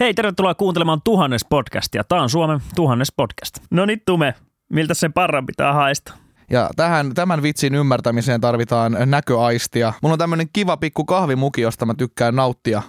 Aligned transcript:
Hei, 0.00 0.14
tervetuloa 0.14 0.54
kuuntelemaan 0.54 1.02
tuhannes 1.04 1.46
podcastia. 1.50 2.04
Tämä 2.04 2.22
on 2.22 2.30
Suomen 2.30 2.60
tuhannes 2.76 3.12
podcast. 3.16 3.58
No 3.70 3.86
niin, 3.86 4.02
Tume, 4.06 4.34
miltä 4.72 4.94
sen 4.94 5.12
parran 5.12 5.46
pitää 5.46 5.72
haista? 5.72 6.14
Ja 6.50 6.70
tähän, 6.76 7.14
tämän 7.14 7.42
vitsin 7.42 7.74
ymmärtämiseen 7.74 8.40
tarvitaan 8.40 8.96
näköaistia. 9.06 9.92
Mulla 10.02 10.12
on 10.12 10.18
tämmönen 10.18 10.48
kiva 10.52 10.76
pikku 10.76 11.04
kahvimuki, 11.04 11.60
josta 11.60 11.86
mä 11.86 11.94
tykkään 11.94 12.36
nauttia 12.36 12.82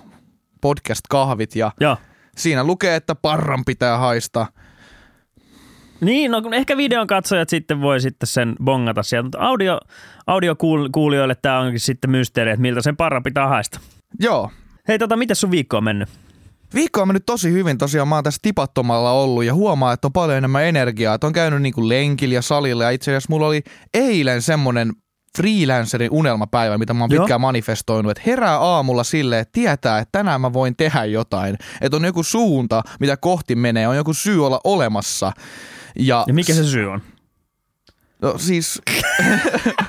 podcast-kahvit. 0.62 1.56
Ja 1.56 1.72
Joo. 1.80 1.98
siinä 2.38 2.64
lukee, 2.64 2.96
että 2.96 3.16
parran 3.16 3.66
pitää 3.66 3.98
haista. 3.98 4.46
Niin, 6.02 6.32
no 6.32 6.42
ehkä 6.52 6.78
videon 6.78 7.08
katsojat 7.08 7.50
sitten 7.50 7.82
voi 7.82 8.02
sitten 8.02 8.28
sen 8.28 8.56
bongata 8.64 9.04
sieltä, 9.04 9.26
mutta 9.26 9.40
audio, 9.40 9.80
audiokuulijoille 10.28 11.36
tämä 11.36 11.60
onkin 11.60 11.80
sitten 11.80 12.12
mysteeri, 12.12 12.52
että 12.52 12.62
miltä 12.62 12.82
sen 12.82 12.98
parran 12.98 13.24
pitää 13.24 13.48
haista. 13.48 13.80
Joo. 14.20 14.52
Hei, 14.88 15.00
tota, 15.00 15.18
miten 15.18 15.36
sun 15.36 15.52
viikko 15.52 15.78
on 15.78 15.84
mennyt? 15.84 16.10
Viikko 16.74 17.02
on 17.02 17.08
mennyt 17.08 17.26
tosi 17.26 17.52
hyvin. 17.52 17.78
Tosiaan 17.78 18.08
mä 18.08 18.16
oon 18.16 18.24
tässä 18.24 18.40
tipattomalla 18.42 19.12
ollut 19.12 19.44
ja 19.44 19.54
huomaa, 19.54 19.94
että 19.94 20.08
on 20.08 20.14
paljon 20.14 20.38
enemmän 20.38 20.64
energiaa. 20.64 21.16
Että 21.16 21.28
on 21.28 21.34
käynyt 21.34 21.62
niinku 21.62 21.90
lenkillä 21.90 22.36
ja 22.36 22.42
salilla 22.42 22.84
ja 22.84 22.90
itse 22.90 23.12
asiassa 23.12 23.28
mulla 23.30 23.48
oli 23.48 23.62
eilen 23.94 24.42
semmonen 24.42 24.94
freelancerin 25.38 26.12
unelmapäivä, 26.12 26.78
mitä 26.78 26.94
mä 26.94 27.04
oon 27.04 27.12
Joo. 27.12 27.24
pitkään 27.24 27.42
manifestoinut, 27.42 28.12
että 28.12 28.24
herää 28.26 28.58
aamulla 28.60 29.04
silleen, 29.04 29.42
että 29.42 29.52
tietää, 29.52 30.00
että 30.00 30.12
tänään 30.12 30.42
mä 30.42 30.54
voin 30.54 30.76
tehdä 30.76 31.06
jotain, 31.06 31.56
että 31.82 31.98
on 31.98 32.06
joku 32.06 32.24
suunta, 32.24 32.82
mitä 33.00 33.18
kohti 33.18 33.56
menee, 33.56 33.88
on 33.88 33.96
joku 33.96 34.14
syy 34.14 34.46
olla 34.46 34.62
olemassa. 34.64 35.32
Ja, 36.00 36.24
Ja 36.28 36.34
mikä 36.34 36.54
se 36.54 36.64
syy 36.64 36.92
on? 36.92 37.02
No 38.22 38.38
siis, 38.38 38.82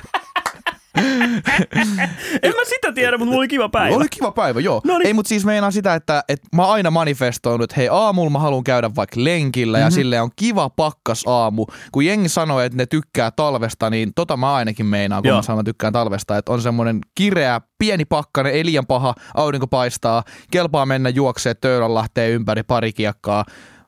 En 2.43 2.53
mä 2.55 2.61
sitä 2.65 2.91
tiedä, 2.95 3.17
mutta 3.17 3.25
mulla 3.25 3.37
oli 3.39 3.47
kiva 3.47 3.69
päivä. 3.69 3.95
oli 3.95 4.09
kiva 4.09 4.31
päivä, 4.31 4.59
joo. 4.59 4.81
No 4.85 4.97
niin. 4.97 5.07
Ei, 5.07 5.13
mutta 5.13 5.29
siis 5.29 5.45
meinaa 5.45 5.71
sitä, 5.71 5.93
että, 5.95 6.23
että 6.29 6.47
mä 6.55 6.67
aina 6.71 6.91
manifestoinut, 6.91 7.63
että 7.63 7.75
hei 7.77 7.89
aamulla 7.91 8.29
mä 8.29 8.39
haluan 8.39 8.63
käydä 8.63 8.91
vaikka 8.95 9.23
lenkillä 9.23 9.77
Mhm. 9.77 9.85
ja 9.85 9.89
sille 9.89 10.21
on 10.21 10.29
kiva 10.35 10.69
pakkas 10.69 11.23
aamu. 11.27 11.65
Kun 11.91 12.05
jengi 12.05 12.29
sanoo, 12.29 12.59
että 12.59 12.77
ne 12.77 12.85
tykkää 12.85 13.31
talvesta, 13.31 13.89
niin 13.89 14.11
tota 14.15 14.37
mä 14.37 14.53
ainakin 14.53 14.85
meinaan, 14.85 15.21
kun 15.23 15.29
Joo. 15.29 15.37
mä 15.37 15.41
sanon, 15.41 15.59
että 15.59 15.69
tykkään 15.69 15.93
talvesta. 15.93 16.37
Että 16.37 16.51
on 16.51 16.61
semmoinen 16.61 16.99
kireä, 17.15 17.61
pieni 17.79 18.05
pakkanen, 18.05 18.53
ei 18.53 18.65
liian 18.65 18.85
paha, 18.87 19.13
aurinko 19.35 19.67
paistaa, 19.67 20.23
kelpaa 20.51 20.85
mennä 20.85 21.09
juokseen 21.09 21.55
Töölönlahteen 21.61 22.31
ympäri 22.31 22.63
pari 22.63 22.93
kiekkaa. 22.93 23.45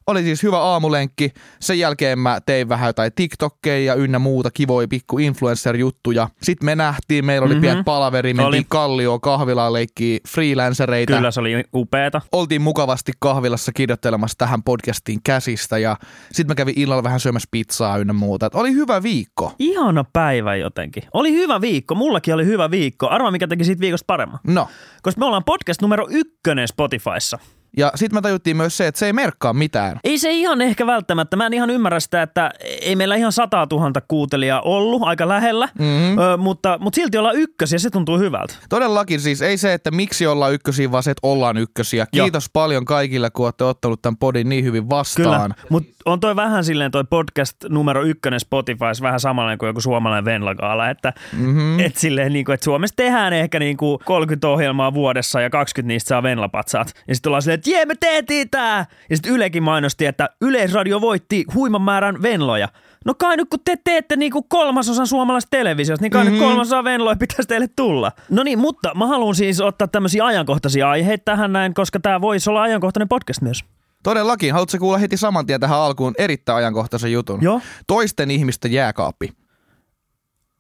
Oli 0.08 0.24
siis 0.24 0.44
hyvä 0.44 0.60
aamulenkki. 0.60 1.32
Sen 1.60 1.80
jälkeen 1.80 2.20
mä 2.20 2.40
tein 2.46 2.70
vähän 2.70 2.88
jotain 2.90 3.12
TikTokkeja 3.16 3.86
ja 3.86 3.96
ynnä 3.96 4.20
muuta 4.20 4.52
kivoja 4.52 4.88
pikku 4.88 5.18
influencer-juttuja. 5.20 6.30
Sitten 6.42 6.66
me 6.66 6.76
nähtiin, 6.76 7.26
meillä 7.26 7.46
oli 7.46 7.54
Mhm. 7.54 7.62
mm-hmm. 7.64 7.72
pieni 7.72 7.84
palaveri, 7.84 8.34
mentiin 8.34 8.48
Oli. 8.48 8.66
Kallioon 8.70 9.22
kahvilaan 9.22 9.74
leikkiä 9.74 10.20
freelancereita. 10.28 11.16
Kyllä 11.16 11.32
se 11.32 11.40
oli 11.40 11.64
upeeta. 11.76 12.22
Oltiin 12.32 12.62
mukavasti 12.62 13.12
kahvilassa 13.20 13.72
kirjoittelemassa 13.72 14.38
tähän 14.38 14.64
podcastiin 14.64 15.20
käsistä 15.24 15.78
ja 15.78 15.98
sitten 16.32 16.48
mä 16.52 16.56
kävin 16.56 16.74
illalla 16.78 17.04
vähän 17.04 17.20
syömässä 17.20 17.48
pizzaa 17.52 17.98
ynnä 17.98 18.14
muuta. 18.14 18.46
Et 18.46 18.56
oli 18.56 18.74
hyvä 18.74 19.04
viikko. 19.04 19.54
Ihana 19.60 20.04
päivä 20.14 20.56
jotenkin. 20.56 21.04
Oli 21.14 21.32
hyvä 21.34 21.62
viikko, 21.62 21.96
mullakin 21.96 22.34
oli 22.34 22.46
hyvä 22.46 22.72
viikko. 22.72 23.08
Arvaa, 23.10 23.32
mikä 23.32 23.48
teki 23.48 23.64
siitä 23.64 23.80
viikosta 23.82 24.04
paremman. 24.08 24.40
No. 24.48 24.68
Koska 25.02 25.20
me 25.20 25.26
ollaan 25.26 25.44
podcast 25.44 25.82
numero 25.82 26.08
ykkönen 26.10 26.68
Spotifyssa. 26.68 27.40
Ja 27.78 27.92
sitten 27.96 28.18
me 28.18 28.22
tajuttiin 28.22 28.58
myös 28.58 28.78
se, 28.78 28.88
että 28.88 29.00
se 29.00 29.06
ei 29.06 29.14
merkkaa 29.14 29.54
mitään. 29.54 30.00
Ei 30.04 30.18
se 30.18 30.32
ihan 30.32 30.62
ehkä 30.62 30.88
välttämättä. 30.88 31.36
Mä 31.38 31.46
en 31.46 31.54
ihan 31.54 31.70
ymmärrä 31.70 32.00
sitä, 32.00 32.22
että 32.22 32.52
ei 32.82 32.96
meillä 32.96 33.16
ihan 33.16 33.32
100 33.32 33.68
000 33.72 33.92
kuuntelijaa 34.08 34.62
ollut 34.62 35.04
aika 35.04 35.28
lähellä, 35.28 35.70
Mm-hmm. 35.80 36.18
ö, 36.18 36.38
mutta, 36.38 36.78
mutta 36.82 36.96
silti 36.96 37.18
ollaan 37.18 37.36
ykkösiä, 37.36 37.80
se 37.80 37.90
tuntuu 37.90 38.20
hyvältä. 38.20 38.54
Todellakin 38.70 39.20
siis 39.20 39.42
ei 39.42 39.58
se, 39.58 39.74
että 39.74 39.92
miksi 39.92 40.28
ollaan 40.28 40.54
ykkösiä, 40.54 40.92
vaan 40.92 41.04
se, 41.04 41.12
että 41.12 41.28
ollaan 41.28 41.58
ykkösiä. 41.58 42.06
Joo. 42.14 42.26
Kiitos 42.26 42.50
paljon 42.54 42.86
kaikille, 42.86 43.30
kun 43.30 43.46
olette 43.46 43.64
ottanut 43.64 44.02
tämän 44.02 44.18
podin 44.18 44.50
niin 44.50 44.64
hyvin 44.66 44.90
vastaan. 44.90 45.52
Kyllä, 45.52 45.68
mutta 45.70 45.94
on 46.06 46.20
toi 46.20 46.36
vähän 46.36 46.64
silleen 46.64 46.92
toi 46.92 47.04
podcast 47.10 47.58
numero 47.70 48.04
ykkönen 48.04 48.40
Spotifys 48.40 49.02
vähän 49.02 49.20
samanlainen 49.20 49.58
kuin 49.58 49.68
joku 49.68 49.82
suomalainen 49.82 50.26
Venlagaala, 50.26 50.90
että 50.90 51.14
Mm-hmm. 51.34 51.80
et 51.80 51.96
silleen 51.98 52.34
niin 52.34 52.46
kuin, 52.46 52.54
että 52.54 52.64
Suomessa 52.64 52.96
tehdään 52.96 53.34
ehkä 53.34 53.60
niin 53.60 53.78
kuin 53.78 54.00
30 54.06 54.48
ohjelmaa 54.48 54.94
vuodessa 54.94 55.42
ja 55.42 55.50
20 55.50 55.88
niistä 55.88 56.08
saa 56.08 56.24
Venlapatsaat. 56.24 56.94
Ja 57.08 57.16
sitten 57.16 57.30
ollaan 57.30 57.42
silleen, 57.42 57.56
että 57.64 57.70
jee 57.70 57.86
me 57.86 57.96
tehtiin 57.96 58.50
tää! 58.50 58.86
Ja 59.10 59.18
sitten 59.18 59.34
Ylekin 59.34 59.64
mainosti, 59.64 60.06
että 60.06 60.30
Yleisradio 60.42 61.02
voitti 61.02 61.46
huiman 61.54 61.82
määrän 61.82 62.22
Venloja. 62.22 62.70
No 63.06 63.14
kai 63.14 63.38
nyt 63.38 63.50
kun 63.50 63.60
te 63.66 63.78
teette 63.84 64.16
niinku 64.16 64.44
kolmasosan 64.44 65.08
suomalaisesta 65.08 65.58
televisiosta, 65.58 66.04
niin 66.04 66.12
kai 66.12 66.24
mm-hmm. 66.24 66.40
nyt 66.40 66.48
kolmasosa 66.48 66.84
Venloja 66.84 67.16
pitäisi 67.16 67.48
teille 67.48 67.68
tulla. 67.76 68.12
No 68.30 68.44
niin, 68.44 68.60
mutta 68.60 68.92
mä 68.96 69.08
haluan 69.08 69.36
siis 69.36 69.62
ottaa 69.62 69.88
tämmöisiä 69.88 70.26
ajankohtaisia 70.26 70.90
aiheita 70.90 71.24
tähän 71.26 71.54
näin, 71.54 71.74
koska 71.74 72.00
tämä 72.00 72.22
voisi 72.22 72.50
olla 72.50 72.62
ajankohtainen 72.62 73.08
podcast 73.08 73.42
myös. 73.42 73.64
Todellakin. 74.04 74.54
Haluatko 74.54 74.78
kuulla 74.78 74.98
heti 74.98 75.18
saman 75.18 75.46
tien 75.46 75.60
tähän 75.60 75.80
alkuun 75.80 76.14
erittäin 76.18 76.58
ajankohtaisen 76.58 77.12
jutun? 77.12 77.42
Joo. 77.42 77.62
Toisten 77.88 78.32
ihmisten 78.32 78.72
jääkaappi. 78.72 79.34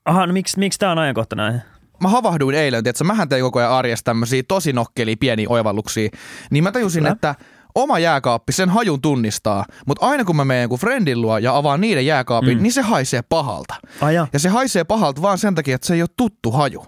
Aha, 0.06 0.28
no 0.28 0.34
miksi, 0.34 0.59
miksi 0.59 0.80
tämä 0.80 0.91
on 0.91 1.00
ajankohtainen 1.00 1.46
aihe? 1.46 1.72
Mä 2.03 2.09
havahduin 2.09 2.56
eilen, 2.56 2.88
että 2.88 3.03
mähän 3.03 3.30
tein 3.30 3.44
koko 3.44 3.59
ajan 3.59 3.72
arjessa 3.72 4.03
tämmöisiä 4.03 4.44
tosi 4.47 4.74
nokkelia 4.74 5.16
pieniä 5.19 5.47
oivalluksia, 5.50 6.09
niin 6.52 6.64
mä 6.64 6.72
tajusin, 6.72 7.03
Kyllä. 7.03 7.12
että 7.12 7.36
oma 7.75 8.00
jääkaappi, 8.00 8.52
sen 8.52 8.69
hajun 8.69 9.02
tunnistaa, 9.02 9.66
mutta 9.88 10.06
aina 10.06 10.25
kun 10.25 10.36
mä 10.36 10.46
menen 10.46 10.62
jonkun 10.62 10.80
friendin 10.80 11.22
luo 11.22 11.38
ja 11.38 11.58
avaan 11.58 11.81
niiden 11.81 12.06
jääkaapin, 12.06 12.58
mm. 12.58 12.64
niin 12.64 12.74
se 12.74 12.81
haisee 12.81 13.22
pahalta. 13.22 13.75
Aja. 14.02 14.28
Ja 14.34 14.40
se 14.40 14.50
haisee 14.50 14.84
pahalta 14.84 15.22
vaan 15.22 15.38
sen 15.38 15.56
takia, 15.56 15.75
että 15.75 15.88
se 15.88 15.94
ei 15.94 16.02
ole 16.02 16.09
tuttu 16.18 16.52
haju. 16.52 16.86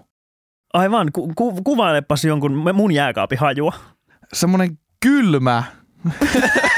Aivan, 0.72 1.12
ku, 1.12 1.32
ku, 1.36 1.62
kuvailepas 1.62 2.24
jonkun 2.24 2.72
mun 2.74 2.92
jääkaapin 2.92 3.38
hajua. 3.38 3.72
Semmoinen 4.32 4.78
kylmä, 5.00 5.64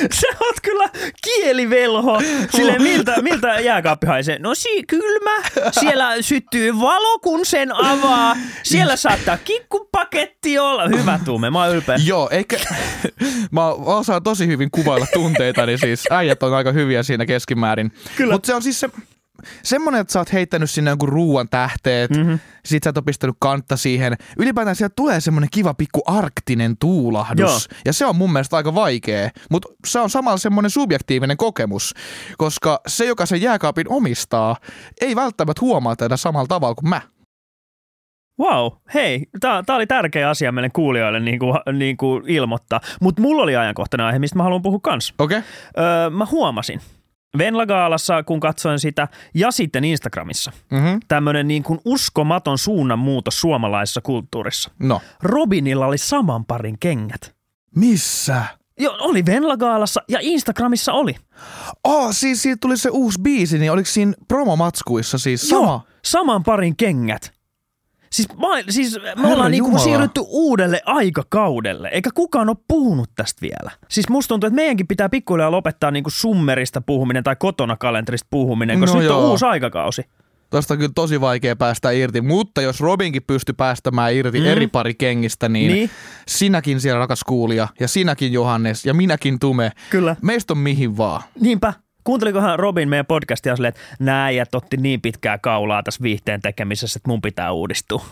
Sä 0.20 0.26
oot 0.40 0.56
kyllä 0.62 0.88
kielivelho. 1.24 2.20
Sille 2.56 2.78
miltä, 2.78 3.22
miltä 3.22 3.60
jääkaappi 3.60 4.06
haisee? 4.06 4.38
No 4.38 4.54
si, 4.54 4.82
kylmä. 4.88 5.42
Siellä 5.80 6.22
syttyy 6.22 6.80
valo, 6.80 7.18
kun 7.18 7.46
sen 7.46 7.76
avaa. 7.76 8.36
Siellä 8.62 8.96
saattaa 8.96 9.36
kikkupaketti 9.36 10.58
olla. 10.58 10.88
Hyvä 10.88 11.20
Tuume, 11.24 11.50
mä 11.50 11.64
oon 11.64 11.74
ylpeä. 11.74 11.96
Joo, 12.04 12.28
eikä... 12.32 12.56
mä 13.50 13.68
osaan 13.68 14.22
tosi 14.22 14.46
hyvin 14.46 14.70
kuvailla 14.70 15.06
tunteita, 15.12 15.66
niin 15.66 15.78
siis 15.78 16.04
äijät 16.10 16.42
on 16.42 16.54
aika 16.54 16.72
hyviä 16.72 17.02
siinä 17.02 17.26
keskimäärin. 17.26 17.92
Mutta 18.30 18.46
se 18.46 18.54
on 18.54 18.62
siis 18.62 18.80
se, 18.80 18.88
semmoinen, 19.62 20.00
että 20.00 20.12
sä 20.12 20.18
oot 20.18 20.32
heittänyt 20.32 20.70
sinne 20.70 20.90
jonkun 20.90 21.08
ruuan 21.08 21.48
tähteet, 21.48 22.10
mm-hmm. 22.10 22.38
sit 22.64 22.82
sä 22.82 22.92
oot 22.96 23.04
pistänyt 23.04 23.36
kantta 23.38 23.76
siihen. 23.76 24.16
Ylipäätään 24.38 24.76
sieltä 24.76 24.92
tulee 24.96 25.20
semmoinen 25.20 25.50
kiva 25.52 25.74
pikku 25.74 26.02
arktinen 26.06 26.76
tuulahdus. 26.80 27.68
Joo. 27.70 27.80
Ja 27.84 27.92
se 27.92 28.06
on 28.06 28.16
mun 28.16 28.32
mielestä 28.32 28.56
aika 28.56 28.74
vaikea, 28.74 29.30
mutta 29.50 29.68
se 29.86 29.98
on 29.98 30.10
samalla 30.10 30.38
semmoinen 30.38 30.70
subjektiivinen 30.70 31.36
kokemus, 31.36 31.94
koska 32.38 32.80
se, 32.86 33.04
joka 33.04 33.26
sen 33.26 33.42
jääkaapin 33.42 33.86
omistaa, 33.88 34.56
ei 35.00 35.16
välttämättä 35.16 35.60
huomaa 35.60 35.96
tätä 35.96 36.16
samalla 36.16 36.46
tavalla 36.46 36.74
kuin 36.74 36.88
mä. 36.88 37.00
Wow, 38.40 38.72
hei, 38.94 39.26
tää 39.40 39.62
oli 39.68 39.86
tärkeä 39.86 40.30
asia 40.30 40.52
meille 40.52 40.70
kuulijoille 40.70 41.20
niin 41.20 41.38
kuin, 41.38 41.54
niin 41.72 41.96
kuin 41.96 42.24
ilmoittaa. 42.28 42.80
Mutta 43.00 43.22
mulla 43.22 43.42
oli 43.42 43.56
ajankohtainen 43.56 44.06
aihe, 44.06 44.18
mistä 44.18 44.36
mä 44.36 44.42
haluan 44.42 44.62
puhua 44.62 44.78
kans. 44.82 45.14
Okei? 45.18 45.38
Okay? 45.38 45.50
Öö, 45.84 46.10
mä 46.10 46.26
huomasin 46.26 46.80
Venlagaalassa, 47.38 48.22
kun 48.22 48.40
katsoin 48.40 48.78
sitä, 48.78 49.08
ja 49.34 49.50
sitten 49.50 49.84
Instagramissa, 49.84 50.52
Mm-hmm. 50.70 51.00
tämmöinen 51.08 51.48
niin 51.48 51.62
kuin 51.62 51.80
uskomaton 51.84 52.58
suunnanmuutos 52.58 53.40
suomalaisessa 53.40 54.00
kulttuurissa. 54.00 54.70
No. 54.78 55.00
Robinilla 55.22 55.86
oli 55.86 55.98
saman 55.98 56.44
parin 56.44 56.76
kengät. 56.80 57.34
Missä? 57.76 58.44
Joo, 58.78 58.96
oli 59.00 59.26
Venlagaalassa 59.26 60.02
ja 60.08 60.18
Instagramissa 60.22 60.92
oli. 60.92 61.14
Oh, 61.84 62.08
siis 62.14 62.42
siitä 62.42 62.56
tuli 62.60 62.76
se 62.76 62.88
uusi 62.90 63.20
biisi, 63.20 63.58
niin 63.58 63.72
oliko 63.72 63.86
siinä 63.86 64.12
promomatskuissa 64.28 65.18
siis 65.18 65.48
sama? 65.48 65.66
Joo, 65.66 65.82
saman 66.04 66.42
parin 66.42 66.76
kengät. 66.76 67.32
Siis, 68.12 68.28
mä, 68.36 68.46
siis 68.68 68.98
me 69.02 69.08
Herra 69.16 69.28
ollaan 69.28 69.50
niinku 69.50 69.78
siirrytty 69.78 70.20
uudelle 70.28 70.80
aikakaudelle, 70.86 71.88
eikä 71.88 72.10
kukaan 72.14 72.48
ole 72.48 72.56
puhunut 72.68 73.10
tästä 73.16 73.40
vielä. 73.42 73.70
Siis 73.88 74.08
musta 74.08 74.28
tuntuu, 74.28 74.46
että 74.46 74.54
meidänkin 74.54 74.86
pitää 74.86 75.08
pikkuhiljaa 75.08 75.50
lopettaa 75.50 75.90
niinku 75.90 76.10
summerista 76.10 76.80
puhuminen 76.80 77.24
tai 77.24 77.36
kotona 77.36 77.76
kalenterista 77.76 78.26
puhuminen, 78.30 78.80
koska 78.80 78.96
No 78.96 79.02
nyt 79.02 79.10
on 79.10 79.16
joo. 79.22 79.30
uusi 79.30 79.44
aikakausi. 79.44 80.02
Tosta 80.50 80.74
on 80.74 80.78
kyllä 80.78 80.92
tosi 80.94 81.20
vaikea 81.20 81.56
päästä 81.56 81.90
irti, 81.90 82.20
mutta 82.20 82.62
jos 82.62 82.80
Robinkin 82.80 83.22
pystyy 83.26 83.52
päästämään 83.52 84.14
irti 84.14 84.40
Mm. 84.40 84.46
eri 84.46 84.66
pari 84.66 84.94
kengistä, 84.94 85.48
niin, 85.48 85.66
Niin. 85.68 85.74
niin 85.74 85.90
sinäkin 86.28 86.80
siellä 86.80 86.98
rakas 86.98 87.24
kuulija, 87.24 87.68
ja 87.80 87.88
sinäkin 87.88 88.32
Johannes, 88.32 88.86
ja 88.86 88.94
minäkin 88.94 89.38
Tume, 89.38 89.72
Kyllä. 89.90 90.16
meistä 90.22 90.52
on 90.52 90.58
mihin 90.58 90.96
vaan. 90.96 91.22
Niinpä. 91.40 91.72
Kuuntelikohan 92.10 92.58
Robin 92.58 92.88
meidän 92.88 93.06
podcastia 93.06 93.56
silleen, 93.56 93.68
että 93.68 93.80
nää 93.98 94.24
äijät 94.24 94.54
otti 94.54 94.76
niin 94.76 95.00
pitkää 95.00 95.38
kaulaa 95.38 95.82
tässä 95.82 96.02
viihteen 96.02 96.40
tekemisessä, 96.42 96.98
että 96.98 97.08
mun 97.10 97.22
pitää 97.22 97.52
uudistua. 97.52 98.04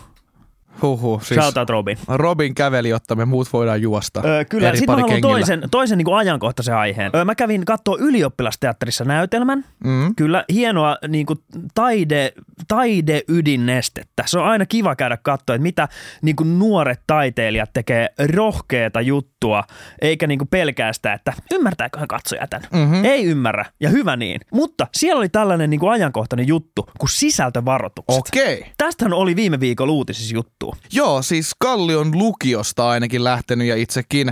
Huhu, 0.81 1.21
siis 1.23 1.39
Shout 1.39 1.57
out 1.57 1.69
Robin. 1.69 1.97
Robin 2.07 2.55
käveli, 2.55 2.89
jotta 2.89 3.15
me 3.15 3.25
muut 3.25 3.53
voidaan 3.53 3.81
juosta. 3.81 4.21
Öö, 4.25 4.45
kyllä, 4.45 4.75
sitten 4.75 4.95
mä 4.95 5.01
haluan 5.01 5.21
toisen, 5.21 5.63
toisen 5.71 5.97
niin 5.97 6.05
kuin 6.05 6.17
ajankohtaisen 6.17 6.75
aiheen. 6.75 7.11
Öö, 7.15 7.25
mä 7.25 7.35
kävin 7.35 7.65
katsoa 7.65 7.97
ylioppilasteatterissa 7.99 9.03
näytelmän. 9.03 9.65
Mm. 9.83 10.15
Kyllä, 10.15 10.45
hienoa 10.53 10.97
niin 11.07 11.25
kuin 11.25 11.39
taide, 11.75 12.33
taideydinnestettä. 12.67 14.23
Se 14.25 14.39
on 14.39 14.45
aina 14.45 14.65
kiva 14.65 14.95
käydä 14.95 15.17
katsoa, 15.17 15.55
että 15.55 15.63
mitä 15.63 15.87
niin 16.21 16.35
kuin 16.35 16.59
nuoret 16.59 17.01
taiteilijat 17.07 17.69
tekee 17.73 18.09
rohkeata 18.35 19.01
juttua, 19.45 19.63
eikä 20.01 20.27
niin 20.27 20.37
kuin 20.39 20.47
pelkää 20.47 20.93
sitä, 20.93 21.13
että 21.13 21.33
ymmärtääköhän 21.51 22.07
katsoja 22.07 22.47
tämän. 22.47 22.67
Mhm. 22.87 23.05
Ei 23.05 23.23
ymmärrä, 23.25 23.65
ja 23.79 23.89
hyvä 23.89 24.15
niin. 24.15 24.41
Mutta 24.53 24.87
siellä 24.95 25.19
oli 25.19 25.29
tällainen 25.29 25.69
niin 25.69 25.79
kuin 25.79 25.91
ajankohtainen 25.91 26.47
juttu 26.47 26.89
kuin 26.99 27.09
sisältövaroitukset. 27.09 28.19
Okei. 28.19 28.65
Tästähän 28.77 29.13
oli 29.13 29.35
viime 29.35 29.59
viikolla 29.59 29.93
uutisissa 29.93 30.35
juttu. 30.35 30.75
Joo, 30.93 31.21
siis 31.21 31.51
Kallion 31.59 32.17
lukiosta 32.17 32.89
ainakin 32.89 33.23
lähtenyt 33.23 33.67
ja 33.67 33.75
itsekin 33.75 34.31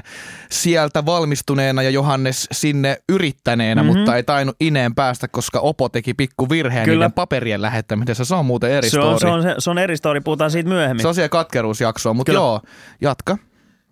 sieltä 0.51 1.05
valmistuneena 1.05 1.81
ja 1.81 1.89
Johannes 1.89 2.47
sinne 2.51 2.97
yrittäneenä, 3.09 3.81
Mhm. 3.83 3.89
mm-hmm. 3.89 3.99
mutta 3.99 4.15
ei 4.15 4.23
tainnut 4.23 4.55
ineen 4.59 4.95
päästä, 4.95 5.27
koska 5.27 5.59
Opo 5.59 5.89
teki 5.89 6.13
pikku 6.13 6.49
virheen 6.49 6.85
Kyllä. 6.85 6.95
niiden 7.05 7.13
paperien 7.13 7.61
lähettämisessä. 7.61 8.25
Se 8.25 8.35
on 8.35 8.45
muuten 8.45 8.71
eri 8.71 8.89
Se 8.89 8.91
story. 8.91 9.07
on, 9.13 9.19
se, 9.19 9.27
on, 9.27 9.41
se, 9.41 9.55
se 9.59 9.69
on 9.69 9.77
eri 9.77 9.97
story, 9.97 10.21
puhutaan 10.21 10.51
siitä 10.51 10.69
myöhemmin. 10.69 11.01
se 11.01 11.07
on 11.07 11.15
siellä 11.15 11.29
katkeruusjaksoa, 11.29 12.13
mutta 12.13 12.29
Kyllä. 12.31 12.39
joo, 12.39 12.61
jatka. 13.01 13.37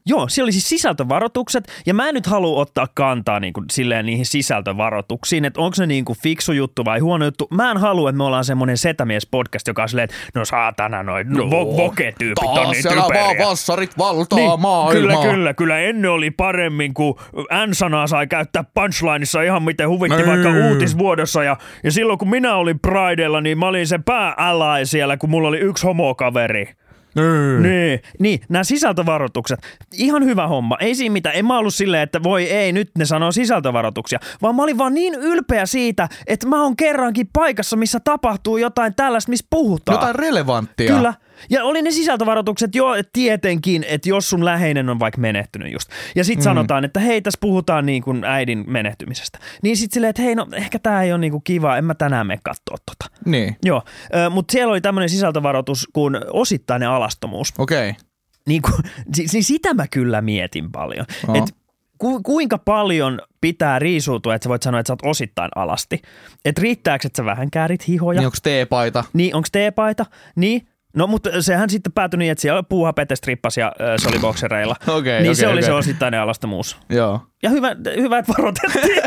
Joo, 0.08 0.28
siellä 0.30 0.46
oli 0.46 0.52
siis 0.52 0.70
sisältövaroitukset, 0.70 1.68
ja 1.86 1.94
mä 1.94 2.08
en 2.10 2.14
nyt 2.16 2.28
halua 2.28 2.62
ottaa 2.62 2.88
kantaa 2.94 3.40
niin 3.40 3.54
kuin, 3.54 3.66
silleen 3.72 4.06
niihin 4.06 4.26
sisältövaroituksiin, 4.26 5.46
että 5.46 5.62
onko 5.62 5.76
se 5.76 5.86
niin 5.86 6.06
kuin 6.06 6.18
fiksu 6.24 6.52
juttu 6.52 6.86
vai 6.86 7.00
huono 7.00 7.26
juttu. 7.26 7.48
Mä 7.52 7.72
en 7.72 7.78
halua, 7.78 8.10
että 8.10 8.18
me 8.18 8.24
ollaan 8.24 8.46
semmoinen 8.46 8.78
setämies-podcast, 8.78 9.68
joka 9.68 9.82
on 9.84 9.90
silleen, 9.90 10.04
että 10.04 10.16
no 10.40 10.46
saatana 10.46 11.04
noin 11.04 11.28
no, 11.30 11.44
vo- 11.44 11.78
voke-tyypit 11.78 12.44
on 12.44 12.72
niin 12.72 12.82
siellä 12.82 13.02
vaan 13.02 13.12
typeriä. 13.14 13.46
vassarit 13.48 13.98
valtaa 13.98 14.40
Niin, 14.40 14.60
maailmaa. 14.62 14.92
kyllä, 14.92 15.16
kyllä, 15.32 15.54
kyllä. 15.54 15.80
Ennen 15.80 16.12
oli 16.12 16.32
paremmin, 16.32 16.94
kun 16.94 17.20
N-sanaa 17.68 18.08
sai 18.08 18.28
käyttää 18.28 18.64
punchlineissa 18.74 19.42
ihan 19.42 19.64
miten 19.64 19.90
huvitti 19.90 20.18
Niin. 20.18 20.28
vaikka 20.28 20.50
uutisvuodossa. 20.70 21.44
Ja, 21.44 21.58
ja 21.84 21.92
silloin 21.92 22.20
kun 22.20 22.30
minä 22.30 22.56
olin 22.56 22.80
Pridella, 22.80 23.42
niin 23.42 23.58
mä 23.58 23.68
olin 23.68 23.88
se 23.88 24.00
pää 24.06 24.36
siellä, 24.84 25.18
kun 25.18 25.30
mulla 25.30 25.48
oli 25.48 25.58
yksi 25.60 25.88
homokaveri. 25.88 26.74
Niin. 27.16 27.64
Niin, 27.64 28.00
niin, 28.20 28.40
nämä 28.50 28.64
sisältövaroitukset. 28.64 29.60
Ihan 29.94 30.26
hyvä 30.26 30.48
homma. 30.48 30.78
Ei 30.80 30.96
siinä 30.96 31.14
mitään. 31.14 31.36
En 31.36 31.46
mä 31.46 31.58
ollut 31.58 31.74
silleen, 31.74 32.04
että 32.04 32.24
voi 32.24 32.44
ei, 32.44 32.72
nyt 32.72 32.92
ne 32.98 33.06
sanoo 33.06 33.32
sisältövaroituksia. 33.32 34.20
Vaan 34.42 34.56
mä 34.56 34.64
olin 34.64 34.78
vaan 34.78 34.94
niin 34.94 35.16
ylpeä 35.16 35.66
siitä, 35.66 36.10
että 36.28 36.48
mä 36.48 36.64
oon 36.64 36.76
kerrankin 36.76 37.30
paikassa, 37.34 37.78
missä 37.78 38.00
tapahtuu 38.00 38.58
jotain 38.58 38.96
tällaista, 38.96 39.30
missä 39.30 39.48
puhutaan. 39.50 39.96
Jotain 39.96 40.16
relevanttia. 40.16 40.96
Kyllä. 40.96 41.14
Ja 41.50 41.64
oli 41.64 41.82
ne 41.82 41.92
sisältövaroitukset 41.92 42.76
jo 42.76 42.94
että 42.94 43.10
tietenkin, 43.14 43.86
että 43.88 44.10
jos 44.10 44.30
sun 44.30 44.46
läheinen 44.46 44.90
on 44.90 45.00
vaikka 45.00 45.22
menehtynyt 45.22 45.74
just. 45.74 45.90
Ja 46.16 46.24
sitten 46.24 46.42
mm. 46.42 46.44
sanotaan, 46.44 46.86
että 46.86 47.00
hei, 47.00 47.22
tässä 47.22 47.38
puhutaan 47.42 47.86
niin 47.86 48.04
kuin 48.04 48.24
äidin 48.24 48.64
menehtymisestä. 48.68 49.40
Niin 49.62 49.78
sitten 49.78 49.94
silleen, 49.94 50.10
että 50.10 50.22
hei, 50.22 50.36
no 50.36 50.48
ehkä 50.54 50.80
tämä 50.80 51.04
ei 51.04 51.12
ole 51.12 51.20
niin 51.20 51.32
kuin 51.32 51.44
kiva, 51.44 51.78
en 51.78 51.86
mä 51.86 51.94
tänään 51.94 52.28
mene 52.28 52.40
katsoa 52.44 52.78
tota. 52.86 53.20
Niin, 53.26 53.56
Joo, 53.64 53.84
mutta 54.30 54.52
siellä 54.52 54.72
oli 54.72 54.82
tämmöinen 54.82 55.10
sisältövaroitus 55.10 55.88
kuin 55.94 56.18
osittainen 56.30 56.90
alastomuus. 56.90 57.54
okei. 57.58 57.90
Okay. 57.90 58.02
Niin, 58.48 58.62
kuin, 58.62 58.74
siis 59.32 59.48
sitä 59.48 59.74
mä 59.74 59.88
kyllä 59.88 60.22
mietin 60.22 60.72
paljon. 60.72 61.06
Joo. 61.28 61.38
Et 61.38 61.56
ku, 61.98 62.24
kuinka 62.24 62.58
paljon 62.58 63.22
pitää 63.42 63.80
riisuutua, 63.80 64.36
että 64.36 64.44
sä 64.44 64.50
voit 64.50 64.64
sanoa, 64.64 64.80
että 64.80 64.88
sä 64.88 64.94
oot 64.94 65.12
osittain 65.12 65.52
alasti. 65.56 66.02
Että 66.46 66.62
riittääkö, 66.62 67.08
että 67.08 67.18
sä 67.18 67.26
vähän 67.26 67.52
käärit 67.52 67.88
hihoja? 67.88 68.20
Niin 68.20 68.26
onko 68.26 68.38
teepaita? 68.44 69.04
Niin, 69.14 69.36
onko 69.36 69.48
teepaita? 69.52 70.06
Niin. 70.36 70.68
No, 70.96 71.08
mutta 71.08 71.42
sehän 71.42 71.70
sitten 71.70 71.94
päätyi 71.94 72.18
niin, 72.18 72.32
että 72.32 72.42
siellä 72.42 72.64
puuha 72.64 72.94
Pete 72.94 73.16
strippasi 73.16 73.60
ja 73.60 73.72
ö, 73.82 73.98
se 73.98 74.08
oli 74.10 74.20
boksereilla. 74.20 74.76
Okei, 74.88 75.14
niin 75.14 75.22
okei, 75.22 75.36
se 75.36 75.48
oli 75.48 75.54
okei. 75.54 75.64
se 75.64 75.74
osittainen 75.74 76.20
alastomuus. 76.20 76.78
Joo. 76.90 77.22
Ja 77.44 77.50
hyvä, 77.50 77.76
hyvä 77.96 78.18
että 78.18 78.34
varoitettiin. 78.38 79.04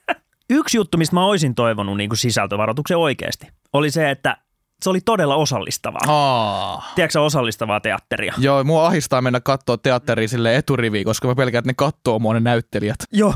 Yksi 0.50 0.76
juttu, 0.76 0.98
mistä 0.98 1.14
mä 1.16 1.24
olisin 1.24 1.54
toivonut 1.54 1.96
niin 1.96 2.10
kuin 2.10 2.18
sisältövaroituksen 2.18 2.96
oikeasti, 2.96 3.46
oli 3.72 3.90
se, 3.90 4.10
että 4.10 4.36
se 4.82 4.90
oli 4.90 5.00
todella 5.04 5.36
osallistavaa. 5.36 6.00
Aa. 6.06 6.92
Tiedätkö 6.94 7.20
osallistavaa 7.20 7.80
teatteria? 7.80 8.34
Joo, 8.38 8.64
mua 8.64 8.86
ahistaa 8.86 9.22
mennä 9.22 9.40
katsoa 9.40 9.76
teatteria 9.78 10.28
sille 10.28 10.56
eturiviin, 10.56 11.04
koska 11.04 11.28
mä 11.28 11.34
pelkään, 11.34 11.60
että 11.60 11.68
ne 11.70 11.74
kattoo 11.76 12.18
mua 12.18 12.34
ne 12.34 12.40
näyttelijät. 12.40 12.98
Joo. 13.12 13.34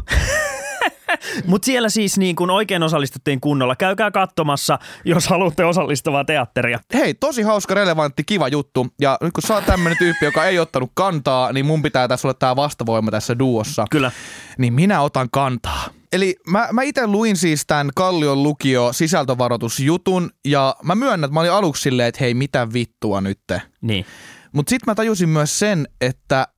Mutta 1.46 1.66
siellä 1.66 1.88
siis 1.88 2.18
niin 2.18 2.36
kun 2.36 2.50
oikein 2.50 2.82
osallistuttiin 2.82 3.40
kunnolla. 3.40 3.76
Käykää 3.76 4.10
katsomassa, 4.10 4.78
jos 5.04 5.28
haluatte 5.28 5.64
osallistavaa 5.64 6.24
teatteria. 6.24 6.80
Hei, 6.94 7.14
tosi 7.14 7.42
hauska, 7.42 7.74
relevantti, 7.74 8.24
kiva 8.24 8.48
juttu. 8.48 8.86
Ja 9.00 9.18
nyt 9.20 9.32
kun 9.32 9.42
sä 9.42 9.54
oot 9.54 9.66
tämmönen 9.66 9.98
tyyppi, 9.98 10.24
joka 10.24 10.44
ei 10.44 10.58
ottanut 10.58 10.90
kantaa, 10.94 11.52
niin 11.52 11.66
mun 11.66 11.82
pitää 11.82 12.08
tässä 12.08 12.28
olla 12.28 12.34
tää 12.34 12.56
vastavoima 12.56 13.10
tässä 13.10 13.38
duossa. 13.38 13.84
Kyllä. 13.90 14.10
Niin 14.58 14.72
minä 14.72 15.00
otan 15.00 15.28
kantaa. 15.30 15.84
Eli 16.12 16.36
mä, 16.50 16.68
mä 16.72 16.82
itse 16.82 17.06
luin 17.06 17.36
siis 17.36 17.64
tämän 17.66 17.90
Kallion 17.94 18.42
lukio 18.42 18.92
sisältövaroitusjutun 18.92 20.30
ja 20.44 20.76
mä 20.82 20.94
myönnän, 20.94 21.24
että 21.24 21.34
mä 21.34 21.40
olin 21.40 21.52
aluksi 21.52 21.82
silleen, 21.82 22.08
että 22.08 22.18
hei 22.24 22.34
mitä 22.34 22.72
vittua 22.72 23.20
nytte. 23.20 23.62
Niin. 23.80 24.06
Mutta 24.52 24.70
sitten 24.70 24.90
mä 24.90 24.94
tajusin 24.94 25.28
myös 25.28 25.58
sen, 25.58 25.88
että 26.00 26.48